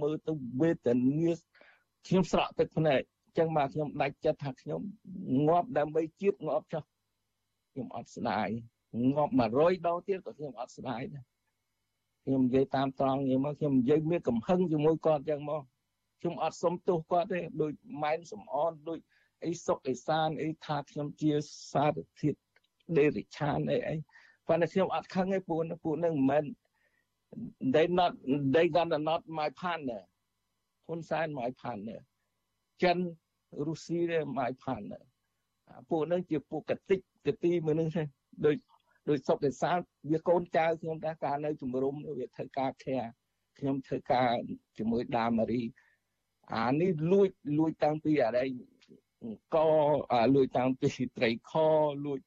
[0.00, 0.88] មើលទៅវេទ
[1.20, 1.32] នា
[2.06, 4.80] ខ្ញុំស្រក់ទឹកភ្នែកអញ្ចឹងបាទខ្ញុំដាច់ចិត្តថាខ្ញុំ
[5.48, 6.82] ងាប់ដើម្បីជាតិងាប់ចុះ
[7.72, 8.48] ខ្ញុំអត់ស្ដាយ
[9.16, 11.24] ងាប់100ដងទៀតក៏ខ្ញុំអត់ស្ដាយដែរ
[12.24, 15.62] ខ្ញុំនិយាយតាមត្រង់នេះមកខ្ញុំនិយាយមានកំហឹងជាមួយគាត់អញ្ចឹងមក
[16.20, 17.72] ខ្ញុំអត់សុំទោសគាត់ទេដូច
[18.02, 18.98] ម៉ែនសំអនដូច
[19.44, 21.32] អីសុកអេសានអីថាខ្ញុំជា
[21.72, 22.38] សារធាតុ
[22.98, 23.96] ដេរិឆានអីអី
[24.48, 26.44] ប៉ុន្តែខ្ញុំអត់ខឹងទេពួកពួកនឹងមិនមែន
[27.74, 28.12] they not
[28.54, 30.00] they gonna not my partner
[30.90, 32.00] ហ៊ុនសែន my partner
[32.82, 32.98] ចិន
[33.66, 35.02] រុស្ស៊ីទេ my partner
[35.90, 38.02] ពួកនឹងជាពួកកតិចកទីមួយនឹងទេ
[38.46, 38.56] ដូច
[39.08, 39.72] ដូចសុកឯសា
[40.10, 42.98] វាកូនចៅខ្ញុំដែរការនៅជំរុំវាធ្វើការខែ
[43.58, 44.30] ខ្ញុំធ្វើការ
[44.78, 45.62] ជាមួយដាម៉ារី
[46.54, 47.28] អានេះលួច
[47.58, 48.46] លួចតាំងពីអី
[49.54, 49.66] ក៏
[50.34, 51.52] លួចតាំងពីត្រីខ
[52.04, 52.18] លួច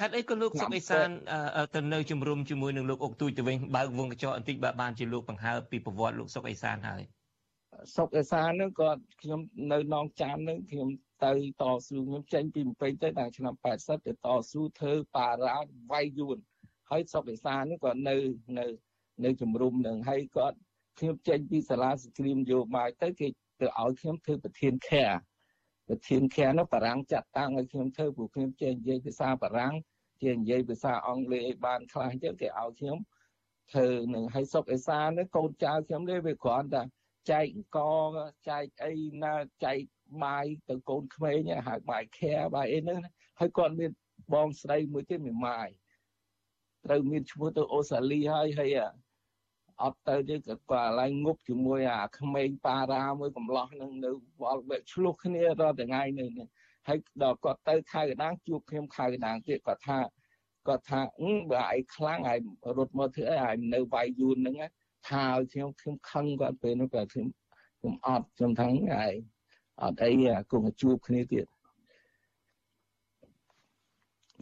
[0.00, 1.08] ហេតុអីក៏លោកសុកអេសាន
[1.74, 7.02] ទៅនៅជំរុំជាមួយនឹងលោកអុកទូចទៅវិញបើកវងកញ្ចក់បន្តិចបើបានជាលោកបង្ហើបពីប្រវត្តិលោកសុកអេសានហើយ
[7.96, 9.40] សុកអេសានហ្នឹងគាត់ខ្ញុំ
[9.72, 10.88] នៅនងចាមហ្នឹងខ្ញុំ
[11.24, 14.16] ទៅតស៊ូខ្ញុំចេញពីម្ពិចទៅដល់ឆ្នាំ80ទៅត
[14.50, 15.56] ស៊ូធ្វើបារ៉ា
[15.92, 16.38] វាយយួន
[16.90, 18.16] ហើយសុកអេសានហ្នឹងគាត់នៅ
[18.58, 18.66] នៅ
[19.24, 20.56] នៅជំរុំហ្នឹងហើយគាត់
[20.98, 23.28] ខ្ញុំចេញពីសាលាសង្គ្រាមយោបាយទៅគេ
[23.60, 25.04] ទៅឲ្យខ្ញុំធ្វើប្រធានខែ
[25.88, 29.74] ប្រធានខែនោះបារាំងចាត់តាំងឲ្យខ្ញុំធ្វើព្រោះខ្ញុំចេះនិយាយភាសាបារាំង
[30.22, 32.98] ចេះនិយាយភាសាអង់គ្លេសឲ្យបានខ្លះអញ្ចឹងគេឲ្យខ្ញុំ
[33.72, 36.82] ធ្វើនឹងឲ្យសុកអេសានេះកូនចៅខ្ញុំនេះវាគ្រាន់តែ
[37.30, 37.78] ចែកអង្គ
[38.48, 39.78] ចែកអីណាចែក
[40.22, 42.98] បាយទៅកូនក្មេងហៅបាយខែបាយអីហ្នឹង
[43.40, 43.90] ហើយគាត់មាន
[44.34, 45.68] បងស្រីមួយទៀតមានម៉ាយ
[46.84, 48.70] ត្រូវមានឈ្មោះទៅអូស្ត្រាលីហើយហើយ
[49.82, 54.10] អត់ទៅទេក៏គាត់ឡើងងប់ជាមួយអាក្មេងប៉ារ៉ាមួយកំឡោះនឹងនៅ
[54.42, 56.28] វល់បែកឆ្លោះគ្នារាល់ថ្ងៃនេះ
[56.88, 59.98] ហើយដល់គាត់ទៅខៅកដាងជួបខ្ញុំខៅកដាងទៀតគាត់ថា
[60.68, 61.00] គាត់ថា
[61.50, 62.40] បើឯងខ្លាំងឯង
[62.78, 64.56] រត់មកធ្វើអីឯងនៅវាយយួនហ្នឹង
[65.08, 67.26] ថាឲ្យខ្ញុំខ្ញុំខឹងគាត់ពេលនោះគាត់ខ្ញុំ
[67.78, 68.74] ខ្ញុំអត់ខ្ញុំថាឯង
[69.82, 70.10] អត់អី
[70.50, 71.46] គង់ជួបគ្នាទៀត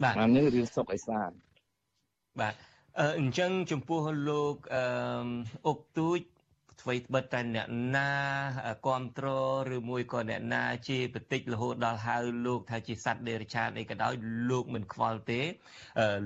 [0.03, 1.29] បាទអានេះរឿងសុកអេសាន
[2.39, 2.53] បាទ
[3.19, 4.83] អញ្ចឹងចំពោះលោកអឺ
[5.67, 6.19] អុកទូច
[6.81, 8.11] អ្វីបិទតែអ្នកណា
[8.85, 14.13] គ្រប់គ្រងឬមួយក៏អ្នកណាជាបតិចរហូតដល់ហៅលោកថាជាសត្វដេរឆានអីក៏ដោយ
[14.49, 15.41] លោកមិនខ្វល់ទេ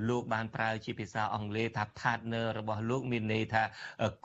[0.09, 3.63] លោកបានប្រើជាភាសាអង់គ្លេសថា partner របស់លោកមានន័យថា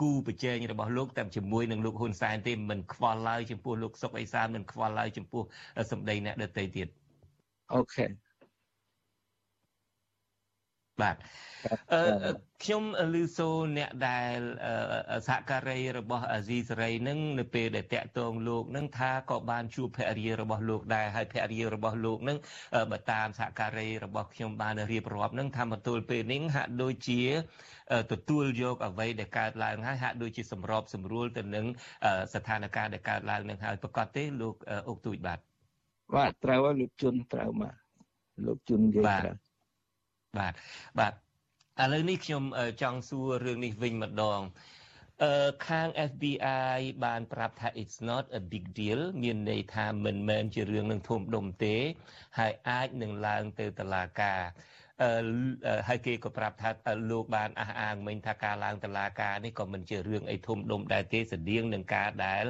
[0.00, 5.42] គូប្រជែងរបស់លោកតែជាមួយនឹងលោកហ៊ុនសែនទេមិនខ្វល់ឡើយចំពោះលោកសុកអេសានមិនខ្វល់ឡើយចំពោះ
[5.90, 6.88] សម្ដីអ្នកដទៃទៀត
[7.74, 8.06] អូខេ
[11.00, 11.16] បាទ
[11.92, 12.32] អឺ
[12.64, 12.82] ខ្ញុំ
[13.14, 14.38] ឮសូរអ្នកដែល
[15.28, 22.38] សហការីរបស់អាស៊ីសេរីនឹងនៅពេលដែលតាក់ទងលោកនឹងថាក៏បានជួបភរិយារបស់លោកដែរហើយភរិយារបស់លោកនឹង
[22.92, 27.22] បើតាមសហការីរបស់ខ្ញុំបានរៀបរាប់នឹងថាមកទល់ពេលនេះហាក់ដូចជា
[28.12, 31.66] ទទួលយកអ្វីដែលកើតឡើងហើយហាក់ដូចជាសម្របសម្រួលទៅនឹង
[32.34, 34.54] ស្ថានភាពដែលកើតឡើងនឹងហើយប្រកាសទេលោក
[34.88, 35.38] អុកទូចបាទ
[36.16, 37.74] បាទត្រូវលោកជុនត្រូវមក
[38.46, 39.36] លោកជុននិយាយត្រូវ
[40.38, 40.54] បាទ
[40.98, 41.12] បាទ
[41.82, 42.42] ឥឡូវនេះខ្ញុំ
[42.82, 44.40] ចង់សួររឿងនេះវិញម្ដង
[45.22, 51.76] អឺខាង FBI បានប្រាប់ថា it's not a big deal មានន័យថាមិនមែនជារឿងនឹងធំដុំទេ
[52.38, 54.40] ហើយអាចនឹងឡើងទៅតុលាការ
[55.88, 56.70] ហើយគេក៏ប្រាប់ថា
[57.10, 62.44] លោកបានអះអាងមិញថាការឡើងតឡាការនេះក៏មិនជារឿងអីធំដុំដែរទេស្តៀងនឹងការដែល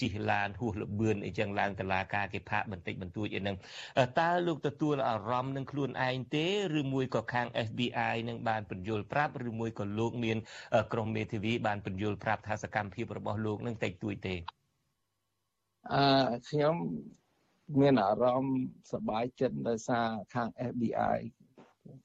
[0.00, 3.56] ជិះឡានហួសលបឿនអីចឹងឡើងតឡាការគេផាកបន្តិចបន្តួចអីហ្នឹង
[4.20, 6.46] តើលោកទទួលអារម្មណ៍នឹងខ្លួនឯងទេ
[6.78, 10.38] ឬមួយក៏ខាង FBI នឹងបានបញ្យល់ប្រាប់ឬមួយក៏លោកមាន
[10.92, 14.36] ក្រុមមេធាវីបានបញ្យល់ប្រាប់ថាសកម្មភាពរបស់លោកនឹងតិចតួចទេ
[15.92, 16.04] អឺ
[16.48, 16.74] ខ្ញុំ
[17.80, 18.58] មានអារម្មណ៍
[18.92, 21.18] សប្បាយចិត្តដោយសារខាង FBI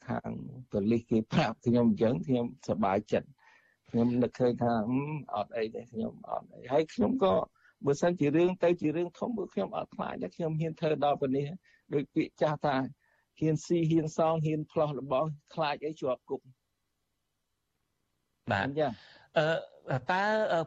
[0.07, 0.31] ខាង
[0.71, 3.27] ប៉ូលីសគេប្រាប់ខ្ញុំអញ្ចឹងខ្ញុំសប្បាយចិត្ត
[3.89, 4.73] ខ្ញុំនឹកឃើញថា
[5.35, 7.33] អត់អីទេខ្ញុំអត់អីហើយខ្ញុំក៏
[7.85, 11.45] បើសិនជារឿងទៅជារឿងធំគឺខ្ញុំអត់ខ្លាចដែរខ្ញុំហ៊ានធ្វើដល់ប៉ុណ្នេះ
[11.93, 12.75] ដូចពាក្យចាស់ថា
[13.39, 16.41] ហ៊ានស៊ីហ៊ានសងហ៊ានផ្លោះរបស់ខ្លាចអីជាប់គុក
[18.51, 18.91] បាទអញ្ចឹង
[19.37, 20.23] អឺតើ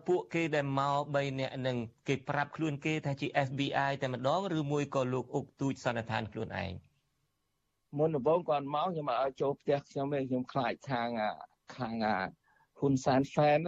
[0.09, 1.77] ពួកគេដែលមក3នាក់នឹង
[2.09, 6.73] គេប្រាប់ខ្លួនគេថាជា FBI តែម្ដងឬមួយក៏លោកអុកទូចសន្និដ្ឋានខ្លួនឯង
[7.99, 11.09] មុនដំបូងគាត់មកខ្ញុំមកឲ្យចូលផ្ទះខ្ញុំទេខ្ញុំខ្លាចខាង
[11.77, 11.95] ខាង
[12.79, 13.59] ហ៊ុនសែនហ្វេន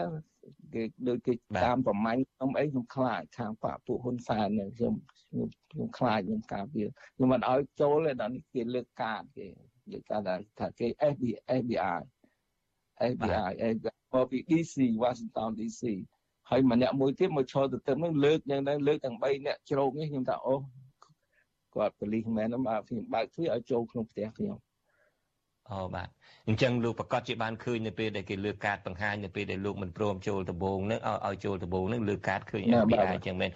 [0.75, 1.33] គេដូចគេ
[1.65, 4.47] តាមប្រមាញ់ខ្ញុំអីខ្ញុំខ្លាចខាងបាក់ពួកហ៊ុនសែន
[4.79, 4.95] ខ្ញុំ
[5.31, 9.47] ខ្ញុំខ្ញុំខ្លាចខ្ញុំការពារខ្ញុំមិនឲ្យចូលទេដល់នេះគេលើកកាតគេ
[9.93, 10.21] លើកកាត
[10.59, 12.01] ថាគេ FBI FBI
[13.13, 13.53] FBI
[14.13, 15.83] មកពី DC Washington DC
[16.51, 20.55] ហើយម្នាក់មួយទៀតមកឈរទៅទឹកនឹងលើកយ៉ាងដែរលើកទាំង3អ្នកជ្រោកនេះខ្ញុំថាអូ
[21.75, 24.57] គាត់ប៉ូលីសមែនមកខ្ញុំបើកទ្វារឲ្យចូលក្នុងផ្ទះខ្ញុំ
[25.71, 26.09] អូបាទ
[26.49, 33.51] អញ្ចឹងលោកប្រកាសជាបានឃើញនៅពេលដែលគេលើកកាតបង្ហាញនៅពេលដែលលោកមិនព្រមចូលដំបងនឹងឲ្យឲ្យចូលដំបងនឹងលើកកាតឃើញ FBI អញ្ចឹងមែន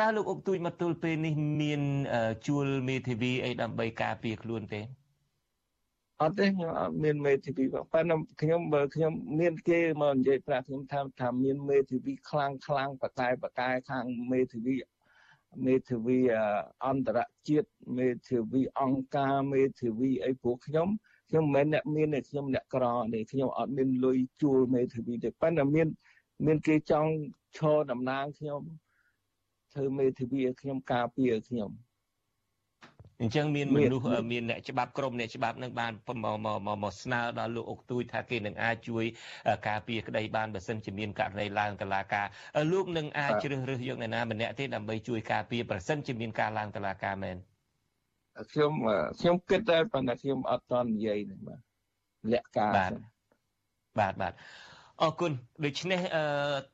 [0.00, 1.80] តើលោកអុកទូចមកទល់ពេលនេះមាន
[2.46, 4.80] ជួលមេធាវីអីដើម្បីការពារខ្លួនទេ
[6.22, 14.74] អត់ទេខ្ញុំអត់មានមេធាវីប៉ុន្តែខ្ញុំបើខ្ញុំមានគេមកនិយាយប្រាប់ខ្ញុំថាថាមានមេធាវីខ្លាំងខ្លាំងបតែបតែខាងមេធាវី
[15.66, 16.18] មេធាវី
[16.86, 20.88] អន្តរជាតិមេធាវីអង្គការមេធាវីអីព្រោះខ្ញុំ
[21.28, 22.84] ខ្ញុំមិនមែនអ្នកមានទេខ្ញុំអ្នកក្រ
[23.14, 25.88] ទេខ្ញុំអត់មានលុយជួលមេធាវីទេប៉ុន្តែមាន
[26.46, 27.10] មានគេចង់
[27.56, 28.60] ឈរតំណាងខ្ញុំ
[29.74, 31.70] ធ្វើមេធាវីឲ្យខ្ញុំការពារខ្ញុំ
[33.20, 35.92] អញ្ចឹងមានមនុស្សមានអ្នកច្បាប់ក្រមអ្នកច្បាប់នឹងបាន
[36.24, 39.04] មកមកមកស្នើដល់លោកអុកទួយថាគេនឹងអាចជួយ
[39.68, 42.26] ការពារក្តីបានបើសិនជាមានករណីឡើងតឡាការ
[42.72, 47.36] លោកនឹងអាចជ្រើសរើសយកអ្នកណាម្នាក់ទេដើម្បីជួយការពារប្រសិនជាមានការឡើងតឡាការមែន
[48.52, 48.72] ខ្ញុំ
[49.20, 51.60] ខ្ញុំគិតតែប៉ុន្តែខ្ញុំអត់តន់និយាយទេបាទ
[52.32, 52.92] លក្ខការបាទ
[53.98, 54.34] បាទបាទ
[55.04, 55.32] អរគុណ
[55.64, 56.00] ដូច្នេះ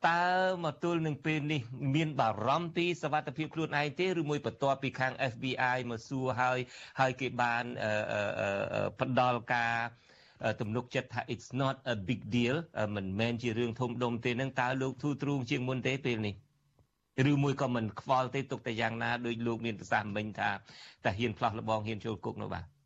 [0.09, 0.23] តើ
[0.63, 1.61] មកទល់នឹងពេលនេះ
[1.95, 6.59] មានបារម្ភពីសវត្ថភាពខ្លួនឯងទេឬមួយបន្ទាប់ពីខាង FBI មកសួរហើយ
[6.99, 7.63] ហើយគេបាន
[8.99, 9.75] ផ្ដល់ការ
[10.61, 12.55] ទំនុកចិត្តថា it's not a big deal
[12.95, 16.35] មិនមែនជារឿងធំដុំទេនឹងតើលោកធូរទ្រូងជាងមុនទេពេលនេះ
[17.31, 20.49] ឬមួយក៏មិនខ្វល់ទេទុកតែយ៉ាងណាដោយលោកមានប្រសាសន៍មិញថា
[21.03, 22.76] តែហ៊ានផ្លោះលបងហ៊ានចូលគុកនោះបាទ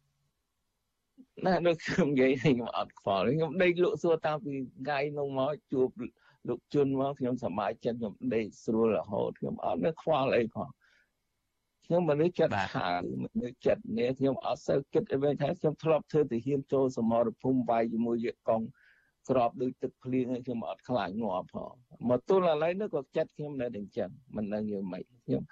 [1.45, 5.89] ណាដូចខ្ញុំនិយាយខ្ញុំអត់ខ្វល់ខ្ញុំដេកលក់សួរតាំងពីថ្ងៃនោះមកជួប
[6.47, 10.69] លោកជុនមកខ្ញុំសប្បាយចិត្តខ្ញុំដេកស្រួលរហូតខ្ញុំអត់នៅខ្វល់អីផង
[11.85, 18.65] ខ្ញុំមនុស្សចិត្តខាងមនុស្សចិត្តនេះខ្ញុំអត់សូវគិតអីវិញថាខ្ញុំធ្លាប់ធ្វើទៅហ៊ានចូលសមរភូមិវាយជាមួយយកកង់
[19.29, 21.73] ក្របដូចទឹកភ្លៀងខ្ញុំអត់ខ្លាចងាប់ផង
[22.09, 25.43] មកទល់ឥឡូវនេះក៏ចិត្តខ្ញុំនៅតែអញ្ចឹងមិនដឹងយ៉ាងម៉េចខ្ញុំ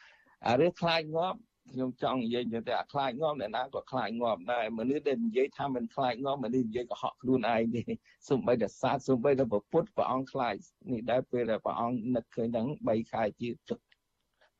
[0.48, 1.40] អារឿងខ្លាចងាប់
[1.72, 7.82] ខ្ញុំចង់និយាយទៅអាខ្លាចងាប់អ្នកណាក៏ខ្លាចងាប់ដែរមនុស្សដែលនិយាយថាមិនខ្លាចងាប់មនុស្សនិយាយកុហកខ្លួនឯងទេ
[8.30, 10.56] សូម្បីតែសាទសូម្បីតែពុទ្ធព្រះអង្គខ្លាច
[10.92, 13.80] នេះដែរពេលដែលព្រះអង្គនឹកឃើញហ្នឹង3ខែជាទឹក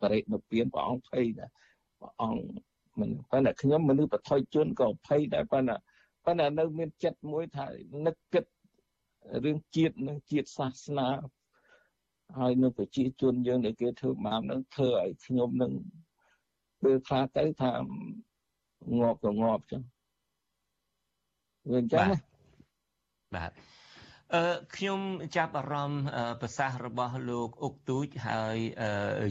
[0.02, 1.50] បរិនិព្វានព្រះអង្គភ័យដែរ
[2.00, 2.42] ព្រះអង្គ
[3.00, 5.76] មិនប៉ុន្តែខ្ញុំមនុស្សបថុយជនក៏ភ័យដែរប៉ុន្តែ
[6.26, 7.68] ប៉ុន្តែនៅមានចិត្តមួយថា
[8.06, 8.46] នឹកគិត
[9.46, 11.10] រឿងជាតិនិងជាតិសាសនា
[12.38, 15.74] ហើយនៅប្រជាជនយើងដែលគេធ្វើបាបនឹងធ្វើឲ្យខ្ញុំនឹង
[16.84, 17.72] ពេលខ្លះទៅថា
[19.00, 19.82] ងាប់ក៏ងាប់ចឹង
[21.72, 22.08] វាអញ្ចឹង
[23.36, 23.52] បាទ
[24.36, 25.00] អឺខ្ញុំ
[25.36, 26.04] ចាប់អារម្មណ៍
[26.42, 28.58] ប្រសាសន៍របស់លោកអុកទូចហើយ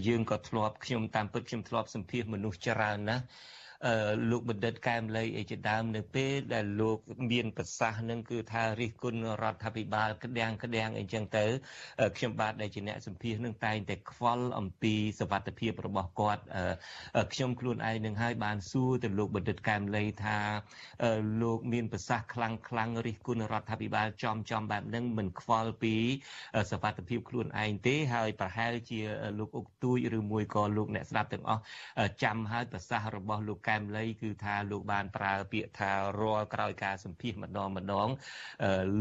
[0.09, 3.25] យើងក៏ធ្លាប់ខ្ញុំតាមពិតខ្ញុំធ្លាប់សម្ភាសមនុស្សច្រើនណាស់
[4.31, 6.99] លោកបណ្ឌិតកែមលីអីជាដើមនៅពេលដែលលោក
[7.33, 11.45] មានប្រសាសន៍នឹងគឺថារិះគន់រដ្ឋាភិបាលក្តាំងក្តាំងអីចឹងទៅ
[12.17, 16.43] ខ្ញុំបាទដែលជាអ្នកសម្ភាសនឹងតែងតែខ្វល់អំពីសវត្ថភាពរបស់គាត់
[17.33, 20.39] ខ្ញុំខ្លួនឯងនឹងហើយបានសួរទៅលោកបណ្ឌិតកែមលីថា
[21.43, 25.95] លោកមានប្រសាសន៍ខ្លាំងខ្លាំងរិះគន់រដ្ឋាភិបាលចំចំបែបហ្នឹងមិនខ្វល់ពី
[26.71, 29.01] សវត្ថភាពខ្លួនឯងទេហើយប្រហែលជា
[29.39, 31.63] លោកអុកទួយឬមួយក៏លោកអ្នកស្ដាប់ទាំងអស់
[32.23, 35.91] ចាំហើយប្រសាសន៍របស់លោកកែមលីគឺថាលោកបានប្រើពាក្យថា
[36.21, 38.09] រាល់ក្រោយការសម្ភាសម្ដងម្ដង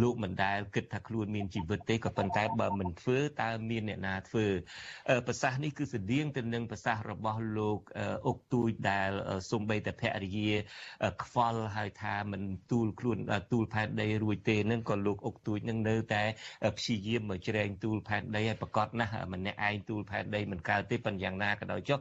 [0.01, 4.45] លោកមិនដែលគិតថាខ្លួនមានជីវិតទេក៏ប៉ុន្តែបើមិនធ្វើតើមានអ្នកណាធ្វើ
[5.27, 7.79] ប្រសាសន៍នេះគឺស្តៀងទៅនឹងប្រសាសន៍របស់លោក
[8.27, 9.09] អុកទូចដែល
[9.51, 10.51] សំបីតែភរិយា
[11.23, 12.41] ខ្វល់ហើយថាមិន
[12.71, 13.17] ទូលខ្លួន
[13.51, 16.23] ទូលផែនដីរួចទេនឹងក៏លោកអុកទូចនឹងនៅតែ
[16.77, 21.99] ព្យាយាមមកជ្រែងទូលផែនដីហើយប្រកាសណាស់ម្នាក់ឯងទូលផែនដីមិនកើតទេប៉ុន្តែយ៉ាងណាក៏ដោយចុះ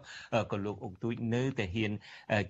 [0.53, 1.93] ក៏លោកអុកទូចនៅតែហ៊ាន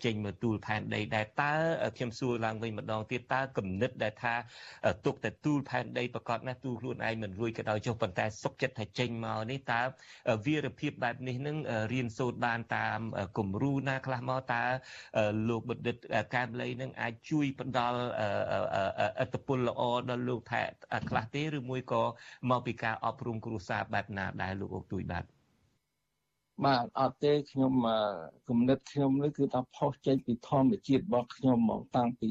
[0.05, 1.53] ចេញមកទូលផែនដីដែរតើ
[1.97, 4.35] ខ្ញុំសួរឡើងវិញម្ដងទៀតតើគំនិតដែលថា
[5.05, 9.81] ទុកតែទូលផែនដីប្រកាសណាស់ទូលខ្លួនឯងមិនរួចក៏ដោយចុះប៉ុន្តែសុកចិត្តថាចេញមកនេះតើ
[10.47, 11.57] វីរភាពបែបនេះនឹង
[11.93, 12.99] រៀនសូត្របានតាម
[13.39, 14.63] គំរូណាខ្លះមកតើ
[15.49, 15.97] លោកបណ្ឌិត
[16.35, 18.01] កែមលីនឹងអាចជួយផ្ដល់
[19.21, 20.63] អត្តពលល្អដល់លោកថា
[21.09, 22.03] ខ្លះទេឬមួយក៏
[22.51, 25.36] មកពីការអប់រំគ្រួសារបែបណាដែរលោកអុកទួយបាទ
[26.65, 27.73] បាទអត់ទេខ្ញុំ
[28.49, 32.31] គំនិតខ្ញុំនេះគឺថាផុសចេញពីធម្មជាតិរបស់ខ្ញុំមកតាំងពី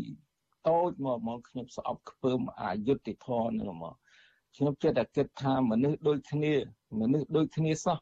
[0.67, 3.95] តូចមកមកខ្ញុំស្អប់ខ្ពើមអយុត្តិធម៌នឹងមក
[4.55, 6.53] ខ្ញុំចិត្តតែគិតថាមនុស្សដូចគ្នា
[6.99, 7.97] មនុស្សដូចគ្នាសោះ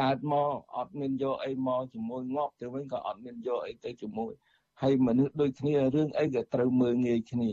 [0.00, 4.32] កើតមកអត់មានយកអីមកជាមួយងាប់ទៅវិញក៏អត់មានយកអីទៅជាមួយ
[4.82, 7.50] ហើយមនុស្សដូចគ្នារឿងអីក៏ត្រូវមើលងាយគ្នា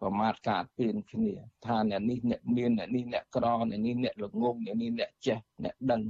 [0.00, 1.32] ប្រមាថការពៀនគ្នា
[1.64, 6.02] ថាអ្នកនេះអ្នកមានអ្នកនេះអ្នកក្រអ្នកនេះអ្នកល្ងងអ្នកនេះអ្នកចេះអ្នកដឹង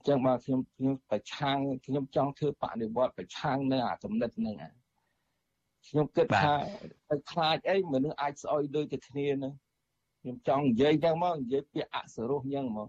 [0.00, 4.56] អញ្ចឹងបាទខ្ញុំខ្ញុំប្រឆាំងខ្ញុំចង់ធ្វើបដិវត្តប្រឆាំងនៅអាកំណត់ហ្នឹង
[5.86, 6.52] ខ្ញុំគិតថា
[7.08, 9.52] ទៅខ្លាចអីមនុស្សអាចស្អុយដូចតែគ្នានឹង
[10.20, 12.88] ខ្ញុំចង់និយាយចឹងមកនិយាយពាក្យអសរោះចឹងមក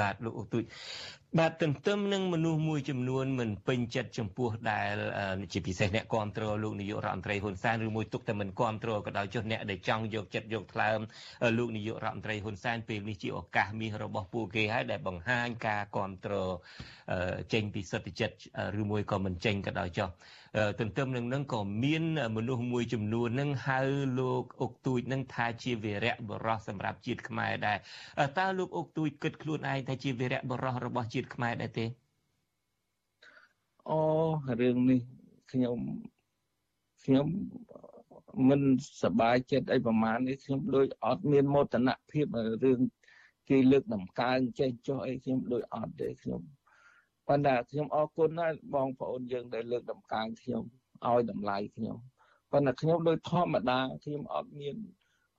[0.00, 0.64] បាទលោកអូទូច
[1.40, 4.94] បាទទន្ទឹមនឹងមនុស្សមួយចំនួនមិនពេញចិត្តចំពោះដែល
[5.52, 11.00] ជាពិសេសអ្នកគ្រប់គ្រងលោកនាយករដ្ឋមន្ត្រីហ៊ុនសែនឬមួយទុកតែមិនគ្រប់គ្រងក៏ដោយចុះអ្នកដែលចង់យកចិត្តយកថ្លើម
[11.58, 16.50] លោកនាយករដ្ឋមន្ត្រីហ៊ុនសែនពេលនេះជាឱកាសមាសរបស់ពួកគេហើយដែលបង្ហាញការគ្រប់គ្រង
[17.52, 18.36] ចេញពីសិទ្ធិចិត្ត
[18.80, 20.10] ឬមួយក៏មិនចេញក៏ដោយចុះ
[20.80, 22.04] ទន្ទឹមនឹងនឹងក៏មាន
[22.36, 23.80] មនុស្សមួយចំនួននឹងហៅ
[24.18, 27.78] លោកអុកទូចនឹងថាជាវីរៈបរោះសម្រាប់ជាតិខ្មែរដែរ
[28.38, 31.86] តើលោកអុកទូចគិតខ្លួនឯងថាជាវីរៈបរោះរបស់ជាតិខ្មែរដែរទេ
[33.88, 33.98] អូ
[34.60, 35.00] រឿងនេះ
[35.52, 35.78] ខ្ញុំ
[37.04, 37.26] ខ្ញុំ
[38.48, 38.60] មិន
[39.02, 42.26] សប្បាយចិត្តអីប្រហែលនេះខ្ញុំដូចអត់មានមោទនភាព
[42.64, 42.80] រឿង
[43.48, 46.40] គេលើកដំកើងចេះចុះអីខ្ញុំដូចអត់ទេខ្ញុំ
[47.28, 50.62] ប៉ុន្តែខ្ញុំអរគុណណាស់បងប្អូនយើងដែលលើកដំកើងខ្ញុំ
[51.08, 51.96] ឲ្យតម្លៃខ្ញុំ
[52.52, 54.76] ប៉ុន្តែខ្ញុំដូចធម្មតាខ្ញុំអត់មាន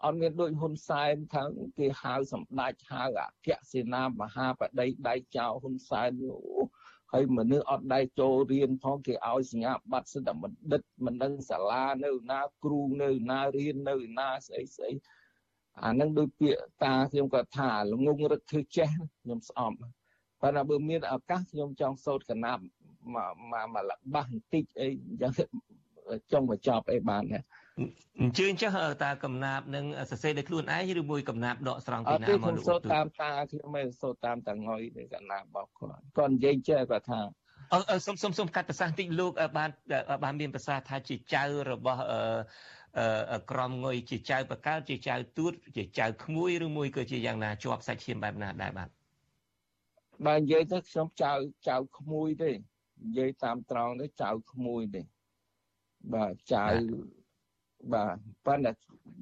[0.04, 1.44] អត់មានដូចហ៊ុនសែនថា
[1.78, 6.12] គេហៅសម្ដេចហៅអគ្គសេនាមហាបតីដៃចៅហ៊ុនសែន
[7.12, 14.92] ហើយមនុស្សអត់ដៃចូលរៀនផងគេឲ្យសញ្ញាបត្រសិទ្ធិបណ្ឌិតមិនដឹងសាលានៅណាគ្រូនៅណារៀននៅណាស្អីស្អី
[15.84, 18.90] អានឹងដូចពាក្យតាខ្ញុំក៏ថាល្ងងរឹកធ្វើចេះ
[19.22, 19.78] ខ្ញុំស្អប់
[20.42, 22.62] ប៉ុន្តែបើមានឱកាសខ្ញុំចង់សូត្រកណាប់
[23.14, 25.32] មកមកលបាសបន្តិចអីអញ្ចឹង
[26.32, 27.42] ចង់បញ្ចប់អីបានណា
[28.22, 37.22] អញ្ជើញចុះតាកំណាប់នឹងសរសេរដោយខ្លួនឯងឬមួយកំណាប់ដកស្រង់ពីណាមកលោកសូត្រតាមតាខ្ញុំមិនសូត្រតាមតាងុយនៃកំណាប់របស់គាត់គាត់និយាយចេះគាត់ថា
[37.92, 39.70] អឺសុំសុំសុំកាត់ប្រសាសន៍តិចលោកបាន
[40.24, 48.90] បានមានប្រសាសន៍ថាជាចៅរបស់អឺក្រមងុយជាចៅបកើតជាចៅទួតជាចៅក្មួយឬមួយក៏ជាយ៉ាងណាជាប់សាច់ឈាមបែបណាដែរបាទ
[50.28, 51.32] បើនិយាយទៅខ្ញុំចៅ
[51.70, 55.02] ចៅក្មួយទេនិយាយតាមត្រង់ទៅចៅក្មួយទេ
[56.14, 56.66] បាទចៅ
[57.92, 58.16] បាទ
[58.46, 58.72] ប៉ុន្តែ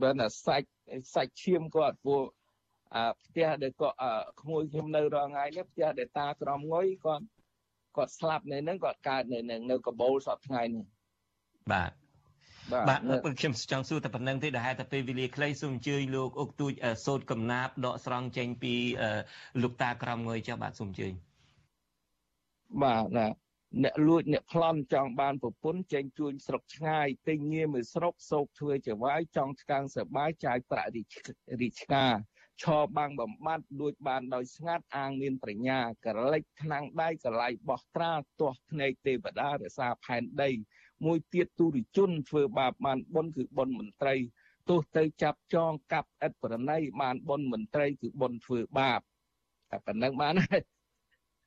[0.02, 0.68] ប៉ុន្តែសាច់
[1.14, 2.26] សាច់ឈាមគាត់ពួក
[2.96, 3.98] អាផ្ទះដែលគាត់
[4.42, 7.26] ក្មួយខ្ញុំនៅរងថ្ងៃនេះផ្ទះដែលតាក្រមងុយគាត់
[7.98, 10.86] គាត់ស្លាប់នៅនឹងគាត់កើតនៅនឹងនៅកបូលសពថ្ងៃនេះ
[11.72, 11.92] បាទ
[12.90, 13.00] បាទ
[13.40, 16.72] ខ្ញុំចង់សួរតែប៉ុណ្្នឹងទេដែលហេតុតែពេលវេលាខ្លីសូមអញ្ជើញលោកអុកទូច
[17.06, 18.74] សោតកំណាបដកស្រង់ចេញពី
[19.62, 21.14] លោកតាក្រមងុយចុះបាទសូមអញ្ជើញ
[22.84, 23.28] បាទណា
[23.84, 32.06] អ្នកលួចអ្នកប្លន់ចង់បានប្រពន្ធចេញជួញស្រុកឆ្ងាយទិញងារមួយស្រុកសោកធ្វើចវាយចង់ឆ្កាងសបាយចាយប្រាក់រីឆ្កា
[32.64, 40.50] ឈរបាំងបំបត្តិលួចបានដោយស្ងាត់អាងមានប្រាជ្ញាកលិចថ្នាំងដៃកលៃបោះត្រាទាស់ភ្នែកទេវតារសាផែនដី
[41.06, 44.16] មួយទៀតទុរិជនធ្វើបាបបានបុណ្យគឺបុណ្យមន្ត្រី
[44.70, 49.00] ទោះទៅចាប់ចងកាប់ឥតប្រណីបានបុណ្យមន្ត្រីគឺបុណ្យធ្វើបាប
[49.72, 50.62] តែប៉ុណ្្នឹងបានហើយ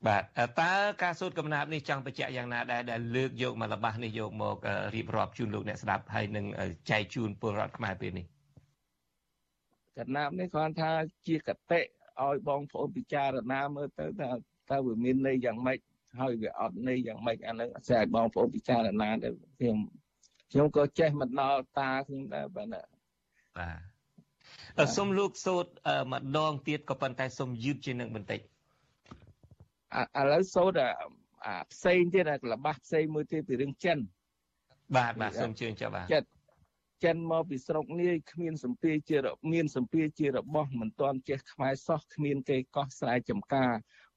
[0.06, 0.22] បាទ
[0.60, 4.56] តើការសូត្រកំណាព្យនេះចង់បញ្ជាក់យ៉ាងណាដែរដែលលើកយកមកលបាសនេះយកមក
[4.94, 6.44] រៀបរាប់ជូនលោកអ្នកស្ដាប់ហើយនឹង
[6.90, 8.26] ចែកជូនពលរដ្ឋខ្មែរពេលនេះ
[9.98, 10.90] កំណាព្យនេះគ្រាន់ថា
[11.26, 11.80] ជាកតិ
[12.22, 14.30] ឲ្យបងប្អូនពិចារណាមើលទៅថា
[14.70, 15.78] តើវាមានន័យយ៉ាងម៉េច
[16.20, 19.28] ហើយវាអត់ន័យយ៉ាងម៉េចអានឹងអាស្រ័យបងប្អូនពិចារណាទៅ
[19.58, 19.78] ខ្ញុំ
[20.50, 22.76] ខ្ញុំក៏ចេះមិនដល់តាខ្ញុំដែរបាទ
[23.58, 23.68] បា
[24.86, 25.70] ទសូមលោកសូត្រ
[26.12, 28.40] ម្ដងទៀតក៏ប៉ុន្តែសូមយឺតជាងនឹងបន្តិច
[30.20, 30.82] ឥឡូវសូត្រ
[31.46, 33.98] អាផ្សេងទៀតអាក្លបាស់ផ្សេងមួយទៀតពីរឿងចិន
[34.96, 36.28] បាទបាទសូមជឿចាបាទចិត្ត
[37.04, 39.18] ចិនមកពីស្រុកនាយគ្មានសម្ពារជា
[39.52, 43.72] មានសម្ពារជារបស់មិនទាន់ចេះខ្មែរសោះគ្មានគេកោះស្រែចំការ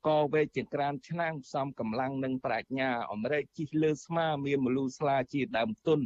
[0.07, 5.99] កវេកចង្ក្រានឆ្នាំងផ្សំកម្លាំងនិងប្រាជ្ញាអមរែកជីកលើស្មាមានមលូស្លាជាដើមទុន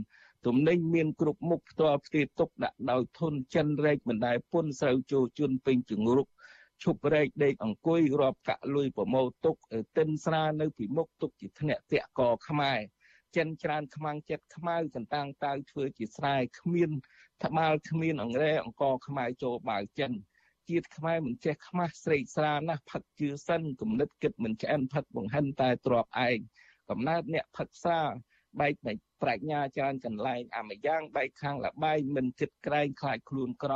[0.45, 6.27] ទំនិញមានគ្រប់មុខផ្ទាល់ផ្ទាទុកដាក់ដោយធនចិនរែកមិនដែលពុនស្រូវចូលជន់ពេញជង្រុក
[6.83, 9.55] ឈប់រែកដេកអង្គុយរាប់កាក់លុយប្រមោទុក
[9.97, 12.79] ទិនស្រានៅពីមុខទុកជាធ្នាក់តាក់កខ្មែរ
[13.35, 16.91] ចិនច្រើនខ្មាំងចិត្តខ្មៅចន្តាំងតៅធ្វើជាស្រែគ្មាន
[17.43, 20.11] ត្បាល់គ្មានអង្រែអង្គខ្មែរចូលបាវចិន
[20.69, 26.39] ជាតិខ្មែរមិនចេះខ្មាស់ស្រេកស្រាណាស់ផឹកជឿសិនគំនិតគិតមិនឆ្អិនផឹកបង្ហិនតែទ្របឯង
[26.89, 27.99] កំណើតអ្នកផឹកសា
[28.59, 33.73] បែកនៃប្រាជ្ញាច្រើនកន្លែងអាម្យ៉ាងបែកខាងលបែងមិនគិតក្រែងខ្លាចខ្លួនក្រ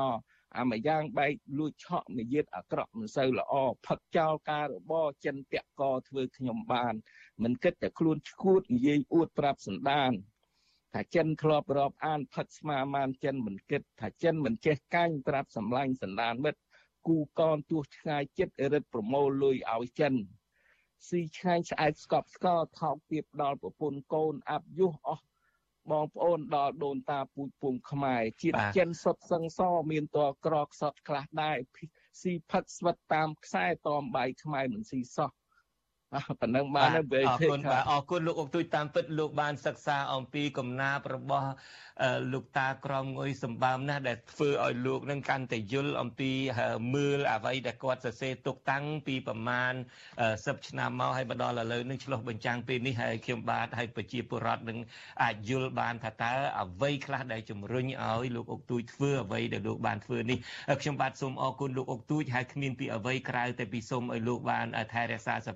[0.57, 3.53] អាម្យ៉ាងបែកលួចឆក់និយាយអាក្រក់មិនសូវល្អ
[3.87, 6.93] ផឹកចោលការរបរចិនតាក់កធ្វើខ្ញុំបាន
[7.43, 10.11] មិនគិតតែខ្លួនឈួតនិយាយអួតប្រាប់សន្តាន
[10.93, 16.61] ថាចិនធ្លាប់រាប់អានផឹកស្មាមានចិនមិនគិតថាចិនមិនចេះកាញ់ប្រាប់សម្លាញ់សន្តានមិត្ត
[17.07, 20.13] គូកនទោះឆ្ងាយចិត្តរិទ្ធប្រមូលលុយឲ្យចិន
[21.07, 25.25] ស៊ីឆ្ងាញ់ស្អែកស្កប់ស្កល់ថោកទៀតដល់ប្រពន្ធកូនអាប់យុះអស់
[25.91, 29.59] បងប្អូនដល់ដូនតាពូជពុំខ្មែរជាតិចិនសុតសឹងស
[29.91, 31.57] មានតក្រខ្សត់ខ្លះដែរ
[32.21, 35.29] ស៊ីផឹកស្វិតតាមខ្សែតមបាយខ្មែរមិនស៊ីសោះ
[36.41, 41.49] ប៉ុណ្ណឹងបានទៅអរគុណបាទអរគុណលោកអុកទូចតាមពិតលោកបានសិក្សាអំពីកំណាព្យរបស់
[42.33, 46.31] លោកតាក្រមងុយសម្បើមណាស់ដែលធ្វើឲ្យលោកនឹងកាន់តែយល់អំពី
[46.93, 49.73] មើលអ្វីដែលគាត់សរសេរទុកតាំងពីប្រមាណ
[50.21, 54.79] 10ឆ្នាំមកហើយមកដល់ឥឡូវនឹងឆ្លុះបញ្ចាំងពេលនេះហើយខ្ញុំបាទហើយប្រជាពលរដ្ឋនឹង
[55.23, 60.37] អាចយល់បានថាតើអ្វីខ្លះដែលជំរុញឲ្យលោកអុកទូចធ្វើអ្វីដែលលោកបានធ្វើនេះ
[60.81, 65.35] ខ្ញុំបាទសូមអរគុណលោកអុកទូចហើយគ្មានពីអ្វីក្រៅតែពីសូមឲ្យលោកបានថែរក្សា